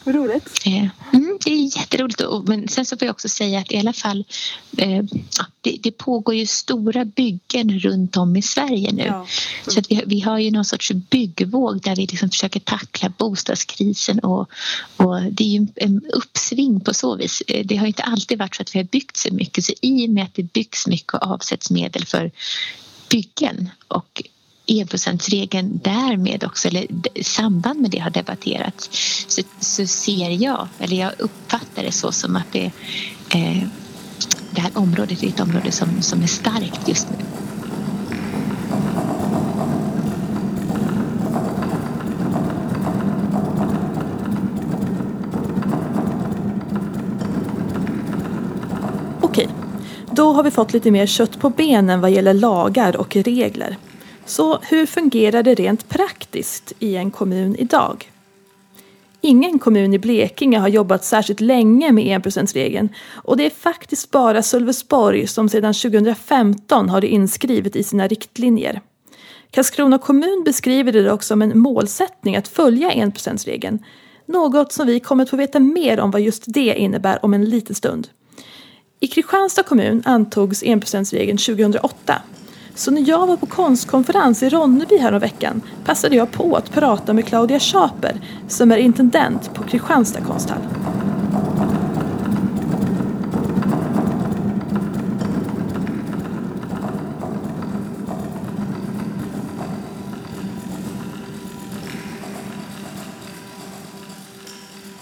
Vad 0.04 0.14
roligt. 0.14 0.62
Eh, 0.66 0.88
mm, 1.12 1.38
det 1.44 1.50
är 1.50 1.78
jätteroligt. 1.78 2.23
Men 2.46 2.68
sen 2.68 2.87
så 2.87 2.96
får 2.96 3.06
jag 3.06 3.12
också 3.12 3.28
säga 3.28 3.58
att 3.58 3.73
i 3.73 3.78
alla 3.78 3.92
fall 3.92 4.25
eh, 4.76 5.04
det, 5.61 5.78
det, 5.82 5.90
pågår 5.90 6.34
ju 6.34 6.46
stora 6.46 7.04
byggen 7.04 7.78
runt 7.78 8.16
om 8.16 8.37
i 8.37 8.42
Sverige 8.42 8.92
nu. 8.92 9.04
Ja. 9.04 9.26
Så 9.66 9.78
att 9.78 9.90
vi, 9.90 10.02
vi 10.06 10.20
har 10.20 10.38
ju 10.38 10.50
någon 10.50 10.64
sorts 10.64 10.92
byggvåg 10.92 11.80
där 11.80 11.96
vi 11.96 12.06
liksom 12.06 12.30
försöker 12.30 12.61
tackla 12.61 13.08
bostadskrisen 13.08 14.18
och, 14.18 14.49
och 14.96 15.23
det 15.23 15.44
är 15.44 15.49
ju 15.49 15.66
en 15.76 16.00
uppsving 16.12 16.80
på 16.80 16.94
så 16.94 17.16
vis. 17.16 17.42
Eh, 17.46 17.66
det 17.66 17.76
har 17.76 17.87
inte 17.87 18.02
alltid 18.02 18.38
varit 18.38 18.56
så 18.56 18.62
att 18.62 18.75
vi 18.75 18.78
har 18.78 18.84
byggt 18.84 19.16
så 19.16 19.34
mycket 19.34 19.64
så 19.64 19.73
i 19.80 20.06
och 20.06 20.11
med 20.11 20.25
att 20.25 20.34
det 20.34 20.42
byggs 20.42 20.87
mycket 20.87 21.14
och 21.14 21.23
avsätts 21.23 21.70
medel 21.70 22.06
för 22.06 22.30
byggen 23.08 23.70
och 23.88 24.23
enprocentsregeln 24.66 25.80
därmed 25.85 26.44
också, 26.44 26.68
eller 26.68 26.87
samband 27.23 27.80
med 27.80 27.90
det 27.90 27.99
har 27.99 28.11
debatterats 28.11 28.88
så, 29.28 29.42
så, 29.61 29.87
ser 29.87 30.30
jag, 30.30 30.68
eller 30.78 30.97
jag 30.97 31.12
uppfattar 31.18 31.83
det 31.83 31.92
så 31.92 32.12
som 32.12 32.37
att 32.37 32.52
det, 32.52 32.71
eh, 33.35 33.62
det 34.50 34.61
här 34.61 34.71
området 34.75 35.23
är 35.23 35.28
ett 35.28 35.40
område 35.40 35.73
som, 35.73 36.02
som 36.02 36.23
är 36.23 36.26
starkt 36.26 36.88
just 36.88 37.11
nu. 37.11 37.16
Okej, 49.21 49.49
då 50.11 50.33
har 50.33 50.42
vi 50.42 50.50
fått 50.50 50.73
lite 50.73 50.90
mer 50.90 51.06
kött 51.06 51.38
på 51.40 51.50
benen 51.50 52.00
vad 52.00 52.11
gäller 52.11 52.35
lagar 52.35 52.97
och 52.97 53.16
regler. 53.16 53.76
Så 54.26 54.59
hur 54.62 54.87
fungerar 54.87 55.43
det 55.43 55.54
rent 55.54 55.88
praktiskt 55.88 56.73
i 56.78 56.97
en 56.97 57.11
kommun 57.11 57.57
idag? 57.57 58.11
Ingen 59.21 59.59
kommun 59.59 59.95
i 59.95 59.99
Blekinge 59.99 60.59
har 60.59 60.69
jobbat 60.69 61.04
särskilt 61.04 61.40
länge 61.40 61.93
med 61.93 62.07
enprocentsregeln 62.07 62.88
och 63.14 63.37
det 63.37 63.47
är 63.47 63.50
faktiskt 63.50 64.11
bara 64.11 64.43
Sölvesborg 64.43 65.26
som 65.26 65.49
sedan 65.49 65.75
2015 65.75 66.88
har 66.88 67.00
det 67.00 67.07
inskrivet 67.07 67.76
i 67.76 67.83
sina 67.83 68.07
riktlinjer. 68.07 68.81
Karlskrona 69.50 69.99
kommun 69.99 70.43
beskriver 70.45 70.93
det 70.93 71.02
dock 71.02 71.23
som 71.23 71.43
en 71.43 71.59
målsättning 71.59 72.37
att 72.37 72.49
följa 72.49 72.93
enprocentsregeln. 72.93 73.78
Något 74.26 74.73
som 74.73 74.87
vi 74.87 75.00
kommer 75.00 75.23
att 75.23 75.31
få 75.31 75.37
veta 75.37 75.61
mer 75.61 76.00
om 76.00 76.11
vad 76.11 76.21
just 76.21 76.43
det 76.47 76.75
innebär 76.78 77.25
om 77.25 77.35
en 77.35 77.45
liten 77.45 77.75
stund. 77.75 78.09
I 79.00 79.07
Kristianstad 79.07 79.62
kommun 79.62 80.02
antogs 80.04 80.62
enprocentsregeln 80.62 81.38
2008 81.38 82.23
så 82.75 82.90
när 82.90 83.09
jag 83.09 83.26
var 83.26 83.37
på 83.37 83.47
konstkonferens 83.47 84.43
i 84.43 84.49
Ronneby 84.49 84.99
häromveckan 84.99 85.62
passade 85.85 86.16
jag 86.16 86.31
på 86.31 86.57
att 86.57 86.71
prata 86.71 87.12
med 87.12 87.26
Claudia 87.26 87.61
Schaper 87.61 88.21
som 88.49 88.73
är 88.73 88.76
intendent 88.76 89.54
på 89.54 89.62
Kristianstad 89.62 90.21
konsthall. 90.21 90.59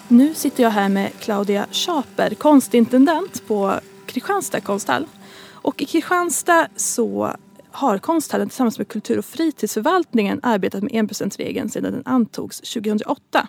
Nu 0.09 0.35
sitter 0.35 0.63
jag 0.63 0.71
här 0.71 0.89
med 0.89 1.11
Claudia 1.21 1.67
Schaper, 1.71 2.35
konstintendent 2.35 3.47
på 3.47 3.75
Kristianstad 4.07 4.61
konsthall. 4.61 5.07
Och 5.53 5.83
i 5.83 5.85
Kristianstad 5.85 6.67
så 6.77 7.37
har 7.73 7.99
konsthallen 7.99 8.49
tillsammans 8.49 8.79
med 8.79 8.89
kultur 8.89 9.19
och 9.19 9.25
fritidsförvaltningen 9.25 10.41
arbetat 10.43 10.83
med 10.83 10.95
enprocentsregeln 10.95 11.69
sedan 11.69 11.93
den 11.93 12.03
antogs 12.05 12.61
2008. 12.61 13.49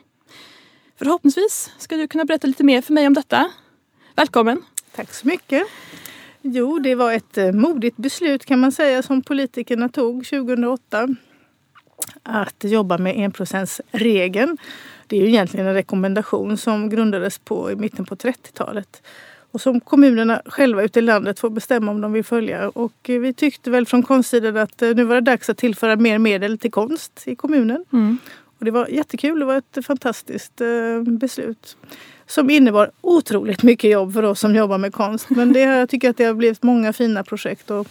Förhoppningsvis 0.96 1.72
ska 1.78 1.98
du 1.98 2.08
kunna 2.08 2.26
berätta 2.26 2.48
lite 2.48 2.64
mer 2.64 2.82
för 2.82 2.94
mig 2.94 3.08
om 3.08 3.14
detta. 3.14 3.52
Välkommen! 4.16 4.62
Tack 4.96 5.14
så 5.14 5.28
mycket! 5.28 5.64
Jo, 6.42 6.80
det 6.80 6.96
var 6.96 7.14
ett 7.14 7.38
eh, 7.38 7.52
modigt 7.52 7.98
beslut 7.98 8.46
kan 8.46 8.60
man 8.60 8.72
säga 8.72 9.04
som 9.04 9.22
politikerna 9.22 9.90
tog 9.90 10.26
2008. 10.26 11.08
Att 12.24 12.64
jobba 12.64 12.98
med 12.98 13.18
enprocentsregeln. 13.18 14.58
Det 15.08 15.18
är 15.18 15.22
ju 15.22 15.28
egentligen 15.28 15.68
en 15.68 15.74
rekommendation 15.74 16.58
som 16.58 16.90
grundades 16.90 17.40
på 17.40 17.72
i 17.72 17.76
mitten 17.76 18.06
på 18.06 18.16
30-talet 18.16 19.02
och 19.54 19.62
som 19.62 19.80
kommunerna 19.80 20.42
själva 20.46 20.84
ute 20.84 21.00
i 21.00 21.02
landet 21.02 21.40
får 21.40 21.50
bestämma 21.50 21.92
om 21.92 22.02
de 22.02 22.14
vill 22.14 22.24
följa. 22.24 22.70
Och 22.70 23.10
eh, 23.10 23.20
vi 23.20 23.34
tyckte 23.34 23.70
väl 23.70 23.86
från 23.86 24.04
konstsidan 24.04 24.58
att 24.58 24.82
eh, 24.82 24.90
nu 24.90 25.04
var 25.04 25.16
det 25.16 25.22
dags 25.22 25.50
att 25.50 25.58
tillföra 25.58 25.96
mer 25.96 26.18
medel 26.20 26.58
till 26.58 26.72
konst 26.72 27.24
i 27.26 27.36
kommunen. 27.36 27.86
Mm. 27.94 28.18
Och 28.60 28.66
det 28.66 28.72
var 28.72 28.88
jättekul, 28.88 29.40
det 29.40 29.46
var 29.46 29.58
ett 29.58 29.86
fantastiskt 29.86 30.62
eh, 30.62 31.02
beslut. 31.02 31.78
Som 32.26 32.50
innebar 32.50 32.92
otroligt 33.02 33.64
mycket 33.64 33.92
jobb 33.92 34.14
för 34.14 34.24
oss 34.24 34.40
som 34.40 34.56
jobbar 34.56 34.78
med 34.78 34.94
konst. 34.94 35.30
Men 35.30 35.54
det, 35.54 35.60
jag 35.60 35.90
tycker 35.90 36.10
att 36.10 36.18
det 36.18 36.26
har 36.26 36.34
blivit 36.34 36.64
många 36.64 36.94
fina 36.94 37.24
projekt. 37.24 37.72
Och 37.72 37.88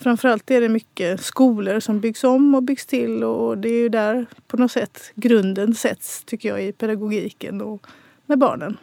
framförallt 0.00 0.50
är 0.50 0.60
det 0.60 0.68
mycket 0.68 1.24
skolor 1.24 1.80
som 1.80 2.00
byggs 2.00 2.24
om 2.24 2.54
och 2.54 2.62
byggs 2.62 2.86
till. 2.86 3.24
Och 3.24 3.58
det 3.58 3.68
är 3.68 3.80
ju 3.80 3.88
där 3.88 4.26
på 4.46 4.56
något 4.56 4.72
sätt 4.72 5.12
grunden 5.14 5.74
sätts, 5.74 6.24
tycker 6.24 6.48
jag, 6.48 6.64
i 6.64 6.72
pedagogiken 6.72 7.60
och 7.60 7.86
med 8.26 8.38
barnen. 8.38 8.76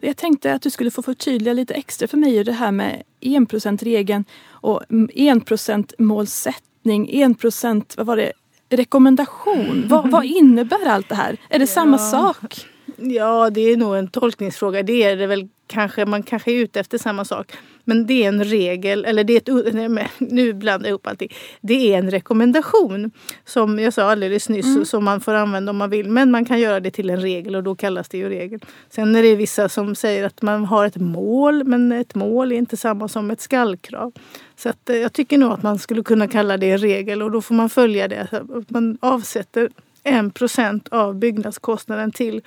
Jag 0.00 0.16
tänkte 0.16 0.54
att 0.54 0.62
du 0.62 0.70
skulle 0.70 0.90
få 0.90 1.02
förtydliga 1.02 1.54
lite 1.54 1.74
extra 1.74 2.08
för 2.08 2.16
mig 2.16 2.44
det 2.44 2.52
här 2.52 2.72
med 2.72 3.02
enprocentregeln 3.20 4.24
och 4.48 4.82
enprocentmålsättning, 5.14 7.22
enprocent, 7.22 7.94
vad 7.96 8.06
var 8.06 8.16
det, 8.16 8.32
rekommendation. 8.68 9.84
Vad, 9.88 10.10
vad 10.14 10.24
innebär 10.24 10.86
allt 10.86 11.08
det 11.08 11.14
här? 11.14 11.36
Är 11.48 11.58
det 11.58 11.62
ja. 11.62 11.66
samma 11.66 11.98
sak? 11.98 12.66
Ja, 12.96 13.50
det 13.50 13.60
är 13.60 13.76
nog 13.76 13.96
en 13.96 14.08
tolkningsfråga. 14.08 14.82
Det 14.82 15.02
är 15.02 15.16
det 15.16 15.26
väl 15.26 15.48
kanske. 15.66 16.06
Man 16.06 16.22
kanske 16.22 16.52
är 16.52 16.56
ute 16.56 16.80
efter 16.80 16.98
samma 16.98 17.24
sak. 17.24 17.52
Men 17.84 18.06
det 18.06 18.24
är 18.24 18.28
en 18.28 18.44
regel, 18.44 19.04
eller 19.04 19.24
det 19.24 19.48
är 19.48 19.66
ett, 19.66 19.74
nej, 19.74 20.08
nu 20.18 20.52
blandar 20.52 20.86
jag 20.86 20.90
ihop 20.90 21.06
allting. 21.06 21.28
Det 21.60 21.94
är 21.94 21.98
en 21.98 22.10
rekommendation 22.10 23.10
som 23.44 23.78
jag 23.78 23.92
sa 23.92 24.10
alldeles 24.10 24.48
nyss 24.48 24.66
mm. 24.66 24.84
som 24.84 25.04
man 25.04 25.20
får 25.20 25.34
använda 25.34 25.70
om 25.70 25.76
man 25.76 25.90
vill. 25.90 26.10
Men 26.10 26.30
man 26.30 26.44
kan 26.44 26.60
göra 26.60 26.80
det 26.80 26.90
till 26.90 27.10
en 27.10 27.20
regel 27.20 27.56
och 27.56 27.62
då 27.62 27.74
kallas 27.74 28.08
det 28.08 28.18
ju 28.18 28.28
regel. 28.28 28.60
Sen 28.90 29.16
är 29.16 29.22
det 29.22 29.36
vissa 29.36 29.68
som 29.68 29.94
säger 29.94 30.24
att 30.24 30.42
man 30.42 30.64
har 30.64 30.86
ett 30.86 30.96
mål 30.96 31.64
men 31.64 31.92
ett 31.92 32.14
mål 32.14 32.52
är 32.52 32.56
inte 32.56 32.76
samma 32.76 33.08
som 33.08 33.30
ett 33.30 33.40
skallkrav. 33.40 34.12
Så 34.56 34.68
att, 34.68 34.90
eh, 34.90 34.96
jag 34.96 35.12
tycker 35.12 35.38
nog 35.38 35.52
att 35.52 35.62
man 35.62 35.78
skulle 35.78 36.02
kunna 36.02 36.28
kalla 36.28 36.56
det 36.56 36.70
en 36.70 36.78
regel 36.78 37.22
och 37.22 37.30
då 37.30 37.42
får 37.42 37.54
man 37.54 37.70
följa 37.70 38.08
det. 38.08 38.28
Man 38.68 38.98
avsätter 39.00 39.68
en 40.02 40.30
procent 40.30 40.88
av 40.88 41.14
byggnadskostnaden 41.14 42.12
till 42.12 42.42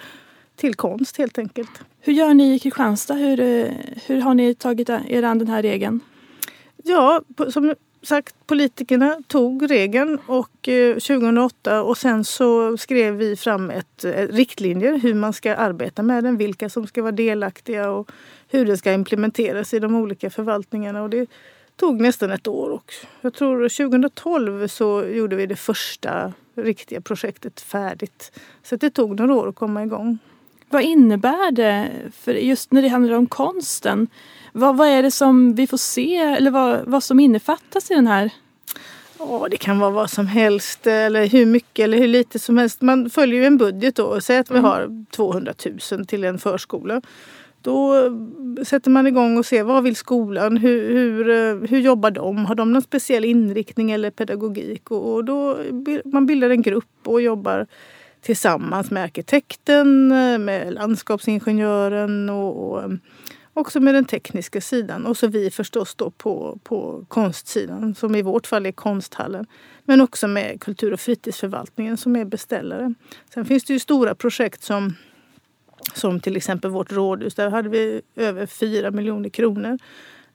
till 0.58 0.76
konst 0.76 1.18
helt 1.18 1.38
enkelt. 1.38 1.70
Hur 2.00 2.14
gör 2.14 2.34
ni 2.34 2.56
i 2.56 2.60
Kristianstad? 2.60 3.14
Hur, 3.14 3.40
eh, 3.40 3.72
hur 4.06 4.22
har 4.22 4.34
ni 4.34 4.56
tagit 4.56 4.90
er 4.90 5.24
an 5.24 5.40
den 5.40 5.48
här 5.48 5.62
regeln? 5.62 6.00
Ja, 6.84 7.22
som 7.50 7.74
sagt, 8.02 8.36
politikerna 8.48 9.18
tog 9.28 9.72
regeln 9.72 10.20
och, 10.26 10.70
2008 10.94 11.76
eh, 11.76 11.80
och 11.80 11.98
sen 11.98 12.24
så 12.24 12.78
skrev 12.78 13.14
vi 13.16 13.36
fram 13.36 13.70
ett, 13.70 14.04
ett, 14.04 14.32
riktlinjer 14.32 14.98
hur 14.98 15.14
man 15.14 15.34
ska 15.34 15.56
arbeta 15.56 16.04
med 16.04 16.24
den, 16.24 16.38
vilka 16.38 16.70
som 16.70 16.88
ska 16.88 17.02
vara 17.02 17.12
delaktiga 17.12 17.90
och 17.90 18.12
hur 18.50 18.66
det 18.66 18.78
ska 18.78 18.94
implementeras 18.94 19.74
i 19.74 19.80
de 19.80 19.96
olika 19.96 20.30
förvaltningarna. 20.30 21.04
Och 21.04 21.10
det 21.10 21.30
tog 21.76 22.02
nästan 22.02 22.32
ett 22.32 22.48
år 22.48 22.70
och 22.70 22.94
jag 23.22 23.34
tror 23.34 23.70
2012 23.70 24.68
så 24.68 25.04
gjorde 25.04 25.36
vi 25.36 25.46
det 25.46 25.56
första 25.56 26.34
riktiga 26.56 27.02
projektet 27.02 27.62
färdigt. 27.62 28.32
Så 28.64 28.76
det 28.76 28.90
tog 28.90 29.20
några 29.20 29.34
år 29.34 29.50
att 29.50 29.56
komma 29.56 29.84
igång. 29.84 30.18
Vad 30.70 30.82
innebär 30.82 31.52
det, 31.52 31.92
för 32.12 32.34
just 32.34 32.72
när 32.72 32.82
det 32.82 32.88
handlar 32.88 33.16
om 33.16 33.28
konsten? 33.28 34.08
Vad, 34.52 34.78
vad 34.78 34.88
är 34.88 35.04
det 35.04 35.12
som 35.12 35.56
vi 35.56 35.68
får 35.68 35.78
se 35.78 36.16
eller 36.16 36.52
vad, 36.52 36.86
vad 36.86 37.04
som 37.04 37.20
innefattas 37.20 37.92
i 37.92 37.94
den 37.94 38.08
här? 38.08 38.32
Ja, 39.20 39.48
det 39.52 39.58
kan 39.58 39.80
vara 39.80 39.92
vad 39.92 40.10
som 40.10 40.28
helst 40.28 40.88
eller 40.88 41.28
hur 41.28 41.46
mycket 41.46 41.84
eller 41.84 41.98
hur 41.98 42.08
lite 42.08 42.40
som 42.40 42.58
helst. 42.58 42.82
Man 42.82 43.10
följer 43.10 43.40
ju 43.40 43.46
en 43.46 43.58
budget 43.58 43.96
då. 43.96 44.22
Säg 44.22 44.38
att 44.38 44.52
vi 44.52 44.58
mm. 44.58 44.66
har 44.66 45.06
200 45.12 45.54
000 45.92 46.06
till 46.06 46.24
en 46.24 46.40
förskola. 46.40 47.02
Då 47.62 47.94
sätter 48.66 48.92
man 48.92 49.08
igång 49.08 49.38
och 49.38 49.46
ser 49.46 49.64
vad 49.64 49.84
vill 49.84 49.96
skolan? 49.96 50.58
Hur, 50.58 50.94
hur, 50.94 51.68
hur 51.68 51.80
jobbar 51.80 52.12
de? 52.12 52.46
Har 52.46 52.56
de 52.56 52.74
någon 52.74 52.82
speciell 52.82 53.26
inriktning 53.26 53.92
eller 53.92 54.12
pedagogik? 54.12 54.92
Och, 54.92 55.26
då 55.26 55.58
man 56.06 56.26
bildar 56.26 56.50
en 56.50 56.62
grupp 56.62 57.00
och 57.04 57.22
jobbar 57.22 57.68
tillsammans 58.28 58.92
med 58.92 59.04
arkitekten, 59.04 60.08
med 60.46 60.74
landskapsingenjören 60.74 62.30
och, 62.30 62.74
och 62.74 62.92
också 63.54 63.80
med 63.80 63.94
den 63.94 64.06
tekniska 64.06 64.62
sidan. 64.62 65.06
Och 65.06 65.18
så 65.18 65.28
vi 65.28 65.52
förstås 65.52 65.96
då 65.96 66.12
på, 66.12 66.60
på 66.64 67.06
konstsidan 67.08 67.96
som 67.96 68.16
i 68.16 68.22
vårt 68.22 68.48
fall 68.48 68.66
är 68.66 68.72
konsthallen. 68.72 69.46
Men 69.86 70.02
också 70.02 70.28
med 70.28 70.62
kultur 70.62 70.94
och 70.94 71.00
fritidsförvaltningen 71.00 71.98
som 71.98 72.16
är 72.16 72.26
beställare. 72.26 72.94
Sen 73.34 73.46
finns 73.46 73.64
det 73.64 73.74
ju 73.74 73.80
stora 73.80 74.16
projekt 74.16 74.64
som 74.64 74.94
som 75.94 76.20
till 76.20 76.36
exempel 76.36 76.72
vårt 76.72 76.92
rådhus. 76.92 77.36
Där 77.36 77.50
hade 77.50 77.70
vi 77.70 78.02
över 78.16 78.46
4 78.46 78.92
miljoner 78.92 79.30
kronor 79.30 79.80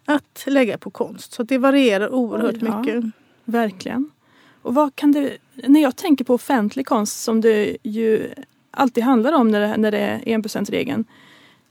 att 0.05 0.45
lägga 0.47 0.79
på 0.79 0.91
konst. 0.91 1.33
Så 1.33 1.43
det 1.43 1.59
varierar 1.59 2.15
oerhört 2.15 2.57
ja. 2.61 2.79
mycket. 2.79 3.05
Verkligen. 3.45 4.11
Och 4.63 4.75
vad 4.75 4.97
kan 4.97 5.13
det, 5.13 5.37
när 5.55 5.83
jag 5.83 5.97
tänker 5.97 6.25
på 6.25 6.35
offentlig 6.35 6.87
konst 6.87 7.23
som 7.23 7.41
det 7.41 7.77
ju 7.83 8.31
alltid 8.71 9.05
handlar 9.05 9.33
om 9.33 9.49
när 9.49 9.61
det, 9.61 9.77
när 9.77 9.91
det 9.91 9.99
är 9.99 10.29
enprocentsregeln. 10.29 11.05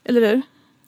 Eller 0.04 0.22
hur? 0.22 0.42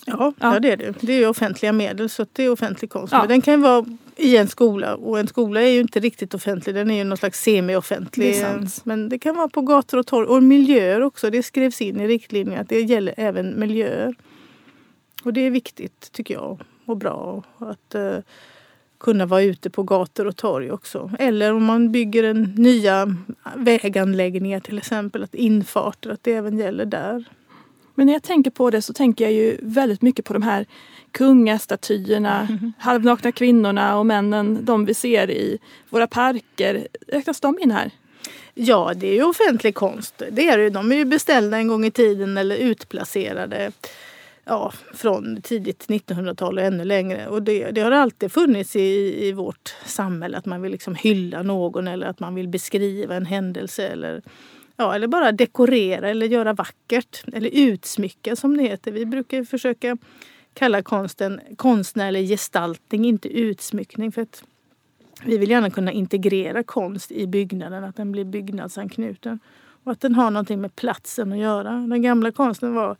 Ja, 0.06 0.34
ja. 0.40 0.60
det 0.60 0.72
är 0.72 0.78
det. 0.78 0.94
Det 1.02 1.14
är 1.14 1.30
offentliga 1.30 1.74
medel 1.74 2.10
så 2.10 2.26
det 2.34 2.44
är 2.44 2.52
offentlig 2.52 2.92
konst. 2.92 3.14
Ja. 3.14 3.20
Men 3.20 3.28
den 3.28 3.42
kan 3.42 3.62
vara 3.62 3.86
i 4.16 4.38
en 4.38 4.48
skola 4.48 4.96
och 4.96 5.20
en 5.20 5.28
skola 5.28 5.62
är 5.62 5.68
ju 5.68 5.80
inte 5.80 6.00
riktigt 6.00 6.34
offentlig. 6.34 6.76
Den 6.76 6.92
är 6.92 6.96
ju 6.96 7.04
någon 7.04 7.18
slags 7.18 7.42
semi-offentlig. 7.42 8.46
Men 8.84 9.10
det 9.10 9.20
kan 9.20 9.36
vara 9.36 9.50
på 9.50 9.62
gator 9.62 9.98
och 9.98 10.08
torg 10.08 10.28
och 10.28 10.44
miljöer 10.44 11.02
också. 11.02 11.30
Det 11.30 11.44
skrevs 11.44 11.82
in 11.82 12.02
i 12.02 12.08
riktlinjerna 12.08 12.62
att 12.62 12.70
det 12.70 12.82
gäller 12.82 13.14
även 13.18 13.60
miljöer. 13.60 14.16
Och 15.24 15.34
det 15.34 15.42
är 15.42 15.52
viktigt 15.52 16.12
tycker 16.12 16.34
jag 16.34 16.62
och 16.86 16.98
bra 16.98 17.44
att 17.58 17.96
uh, 17.96 18.18
kunna 19.04 19.26
vara 19.26 19.42
ute 19.42 19.70
på 19.70 19.84
gator 19.84 20.28
och 20.28 20.36
torg 20.36 20.72
också. 20.72 21.12
Eller 21.20 21.54
om 21.54 21.66
man 21.66 21.92
bygger 21.92 22.24
en 22.24 22.44
nya 22.44 23.16
väganläggningar 23.56 24.60
till 24.60 24.78
exempel, 24.78 25.24
att 25.24 25.36
infarter, 25.36 26.10
att 26.10 26.24
det 26.24 26.34
även 26.34 26.58
gäller 26.58 26.86
där. 26.86 27.26
Men 27.96 28.06
när 28.06 28.14
jag 28.14 28.24
tänker 28.24 28.52
på 28.52 28.70
det 28.70 28.82
så 28.82 28.94
tänker 28.94 29.24
jag 29.24 29.34
ju 29.34 29.58
väldigt 29.62 30.02
mycket 30.02 30.26
på 30.26 30.34
de 30.34 30.44
här 30.44 30.66
kungastatyerna, 31.12 32.48
mm. 32.50 32.74
halvnakna 32.80 33.32
kvinnorna 33.32 33.98
och 33.98 34.06
männen, 34.06 34.66
de 34.66 34.86
vi 34.86 34.94
ser 34.94 35.32
i 35.32 35.60
våra 35.90 36.08
parker. 36.08 36.88
Räknas 37.08 37.40
de 37.40 37.60
in 37.60 37.72
här? 37.72 37.92
Ja, 38.54 38.94
det 38.96 39.08
är 39.08 39.14
ju 39.14 39.24
offentlig 39.24 39.76
konst. 39.76 40.22
Det 40.32 40.48
är 40.48 40.58
det. 40.58 40.70
De 40.70 40.92
är 40.92 40.96
ju 40.96 41.06
beställda 41.06 41.58
en 41.58 41.68
gång 41.68 41.86
i 41.86 41.92
tiden 41.92 42.38
eller 42.38 42.56
utplacerade 42.56 43.72
ja, 44.46 44.74
från 44.94 45.42
tidigt 45.42 45.88
1900-tal 45.88 46.58
och 46.58 46.64
ännu 46.64 46.86
längre. 46.86 47.28
Och 47.28 47.44
det, 47.44 47.72
det, 47.72 47.82
har 47.82 47.92
alltid 47.92 48.32
funnits 48.32 48.76
i, 48.76 49.18
i 49.28 49.32
vårt 49.32 49.76
samhälle 49.86 50.38
att 50.38 50.46
man 50.46 50.62
vill 50.62 50.72
liksom 50.72 50.96
hylla 50.96 51.44
någon 51.44 51.88
eller 51.88 52.08
att 52.08 52.20
man 52.20 52.36
vill 52.36 52.48
beskriva 52.48 53.16
en 53.16 53.26
händelse 53.26 53.88
eller 53.88 54.22
Ja, 54.76 54.96
eller 54.96 55.08
bara 55.08 55.32
dekorera 55.32 56.10
eller 56.10 56.26
göra 56.26 56.54
vackert. 56.54 57.24
Eller 57.34 57.50
utsmycka 57.54 58.36
som 58.36 58.58
det 58.58 58.64
heter. 58.64 58.92
Vi 58.92 59.06
brukar 59.06 59.44
försöka 59.44 59.98
kalla 60.54 60.82
konsten 60.82 61.42
konstnärlig 61.56 62.28
gestaltning, 62.28 63.06
inte 63.06 63.28
utsmyckning. 63.28 64.12
För 64.12 64.22
att 64.22 64.44
vi 65.24 65.38
vill 65.38 65.50
gärna 65.50 65.70
kunna 65.70 65.92
integrera 65.92 66.64
konst 66.64 67.12
i 67.12 67.28
byggnaden, 67.28 67.84
att 67.84 67.96
den 67.96 68.12
blir 68.12 68.26
byggnadsanknuten. 68.26 69.40
Och 69.84 69.92
att 69.92 70.02
den 70.02 70.16
har 70.16 70.32
någonting 70.32 70.62
med 70.62 70.76
platsen 70.76 71.32
att 71.32 71.38
göra. 71.38 71.72
Den 71.72 72.02
gamla 72.02 72.32
konsten 72.32 72.74
var 72.74 72.98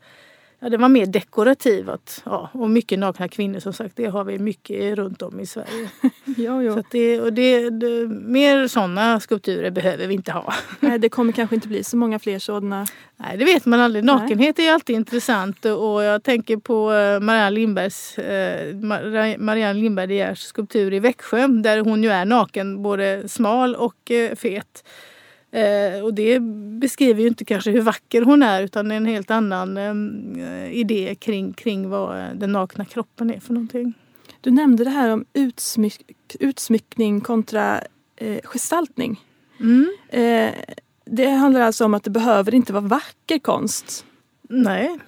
Ja, 0.64 0.70
det 0.70 0.76
var 0.76 0.88
mer 0.88 1.06
dekorativt. 1.06 2.22
Ja, 2.24 2.50
och 2.52 2.70
mycket 2.70 2.98
nakna 2.98 3.28
kvinnor 3.28 3.58
som 3.58 3.72
sagt. 3.72 3.96
Det 3.96 4.06
har 4.06 4.24
vi 4.24 4.38
mycket 4.38 4.96
runt 4.96 5.22
om 5.22 5.40
i 5.40 5.46
Sverige. 5.46 5.88
ja, 6.36 6.62
ja. 6.62 6.74
Så 6.74 6.82
det, 6.90 7.20
och 7.20 7.32
det, 7.32 7.70
det, 7.70 8.08
mer 8.08 8.68
sådana 8.68 9.20
skulpturer 9.20 9.70
behöver 9.70 10.06
vi 10.06 10.14
inte 10.14 10.32
ha. 10.32 10.54
Nej, 10.80 10.98
det 10.98 11.08
kommer 11.08 11.32
kanske 11.32 11.54
inte 11.54 11.68
bli 11.68 11.84
så 11.84 11.96
många 11.96 12.18
fler 12.18 12.38
sådana. 12.38 12.86
Nej, 13.16 13.36
det 13.36 13.44
vet 13.44 13.66
man 13.66 13.80
aldrig. 13.80 14.04
Nakenhet 14.04 14.58
Nej. 14.58 14.66
är 14.66 14.72
alltid 14.72 14.96
intressant. 14.96 15.64
Och 15.64 16.02
jag 16.02 16.22
tänker 16.22 16.56
på 16.56 16.92
eh, 16.92 17.20
Marianne 17.20 17.50
Lindbergs, 17.50 18.18
eh, 18.18 18.74
Marianne 19.38 19.80
Lindberg 19.80 20.06
De 20.06 20.14
Geers 20.14 20.40
skulptur 20.40 20.92
i 20.92 21.00
Växjö. 21.00 21.46
Där 21.46 21.78
hon 21.78 22.02
ju 22.02 22.10
är 22.10 22.24
naken, 22.24 22.82
både 22.82 23.28
smal 23.28 23.74
och 23.74 24.10
eh, 24.10 24.34
fet. 24.34 24.84
Eh, 25.54 26.04
och 26.04 26.14
det 26.14 26.40
beskriver 26.80 27.22
ju 27.22 27.28
inte 27.28 27.44
kanske 27.44 27.70
hur 27.70 27.80
vacker 27.80 28.22
hon 28.22 28.42
är 28.42 28.62
utan 28.62 28.90
en 28.90 29.06
helt 29.06 29.30
annan 29.30 29.76
eh, 29.76 30.72
idé 30.72 31.14
kring, 31.20 31.52
kring 31.52 31.88
vad 31.88 32.38
den 32.38 32.52
nakna 32.52 32.84
kroppen 32.84 33.30
är 33.30 33.40
för 33.40 33.52
någonting. 33.52 33.94
Du 34.40 34.50
nämnde 34.50 34.84
det 34.84 34.90
här 34.90 35.10
om 35.10 35.24
utsmyck, 35.32 36.02
utsmyckning 36.40 37.20
kontra 37.20 37.80
eh, 38.16 38.38
gestaltning. 38.44 39.20
Mm. 39.60 39.96
Eh, 40.08 40.54
det 41.04 41.28
handlar 41.28 41.60
alltså 41.60 41.84
om 41.84 41.94
att 41.94 42.04
det 42.04 42.10
behöver 42.10 42.54
inte 42.54 42.72
vara 42.72 42.84
vacker 42.84 43.38
konst. 43.38 44.04
Nej, 44.48 44.98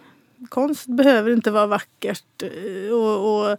konst 0.49 0.87
behöver 0.87 1.31
inte 1.31 1.51
vara 1.51 1.67
vackert. 1.67 2.43
Eh, 2.43 2.95
och, 2.95 3.51
och 3.51 3.59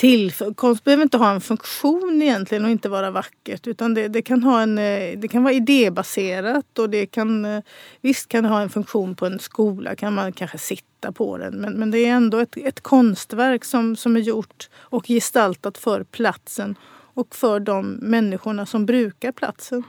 till. 0.00 0.32
Konst 0.54 0.84
behöver 0.84 1.02
inte 1.02 1.16
ha 1.16 1.30
en 1.30 1.40
funktion 1.40 2.22
egentligen 2.22 2.64
och 2.64 2.70
inte 2.70 2.88
vara 2.88 3.10
vackert 3.10 3.66
utan 3.66 3.94
det, 3.94 4.08
det, 4.08 4.22
kan, 4.22 4.42
ha 4.42 4.60
en, 4.60 4.78
eh, 4.78 5.18
det 5.18 5.28
kan 5.28 5.42
vara 5.42 5.54
idébaserat 5.54 6.78
och 6.78 6.90
det 6.90 7.06
kan 7.06 7.44
eh, 7.44 7.62
visst 8.00 8.28
kan 8.28 8.44
ha 8.44 8.60
en 8.60 8.70
funktion 8.70 9.14
på 9.14 9.26
en 9.26 9.38
skola, 9.38 9.96
kan 9.96 10.14
man 10.14 10.32
kanske 10.32 10.58
sitta 10.58 11.12
på 11.12 11.38
den 11.38 11.54
men, 11.54 11.72
men 11.72 11.90
det 11.90 11.98
är 11.98 12.12
ändå 12.12 12.38
ett, 12.38 12.56
ett 12.56 12.80
konstverk 12.80 13.64
som, 13.64 13.96
som 13.96 14.16
är 14.16 14.20
gjort 14.20 14.68
och 14.76 15.06
gestaltat 15.06 15.78
för 15.78 16.04
platsen 16.04 16.74
och 17.14 17.34
för 17.34 17.60
de 17.60 17.90
människorna 17.90 18.66
som 18.66 18.86
brukar 18.86 19.32
platsen. 19.32 19.82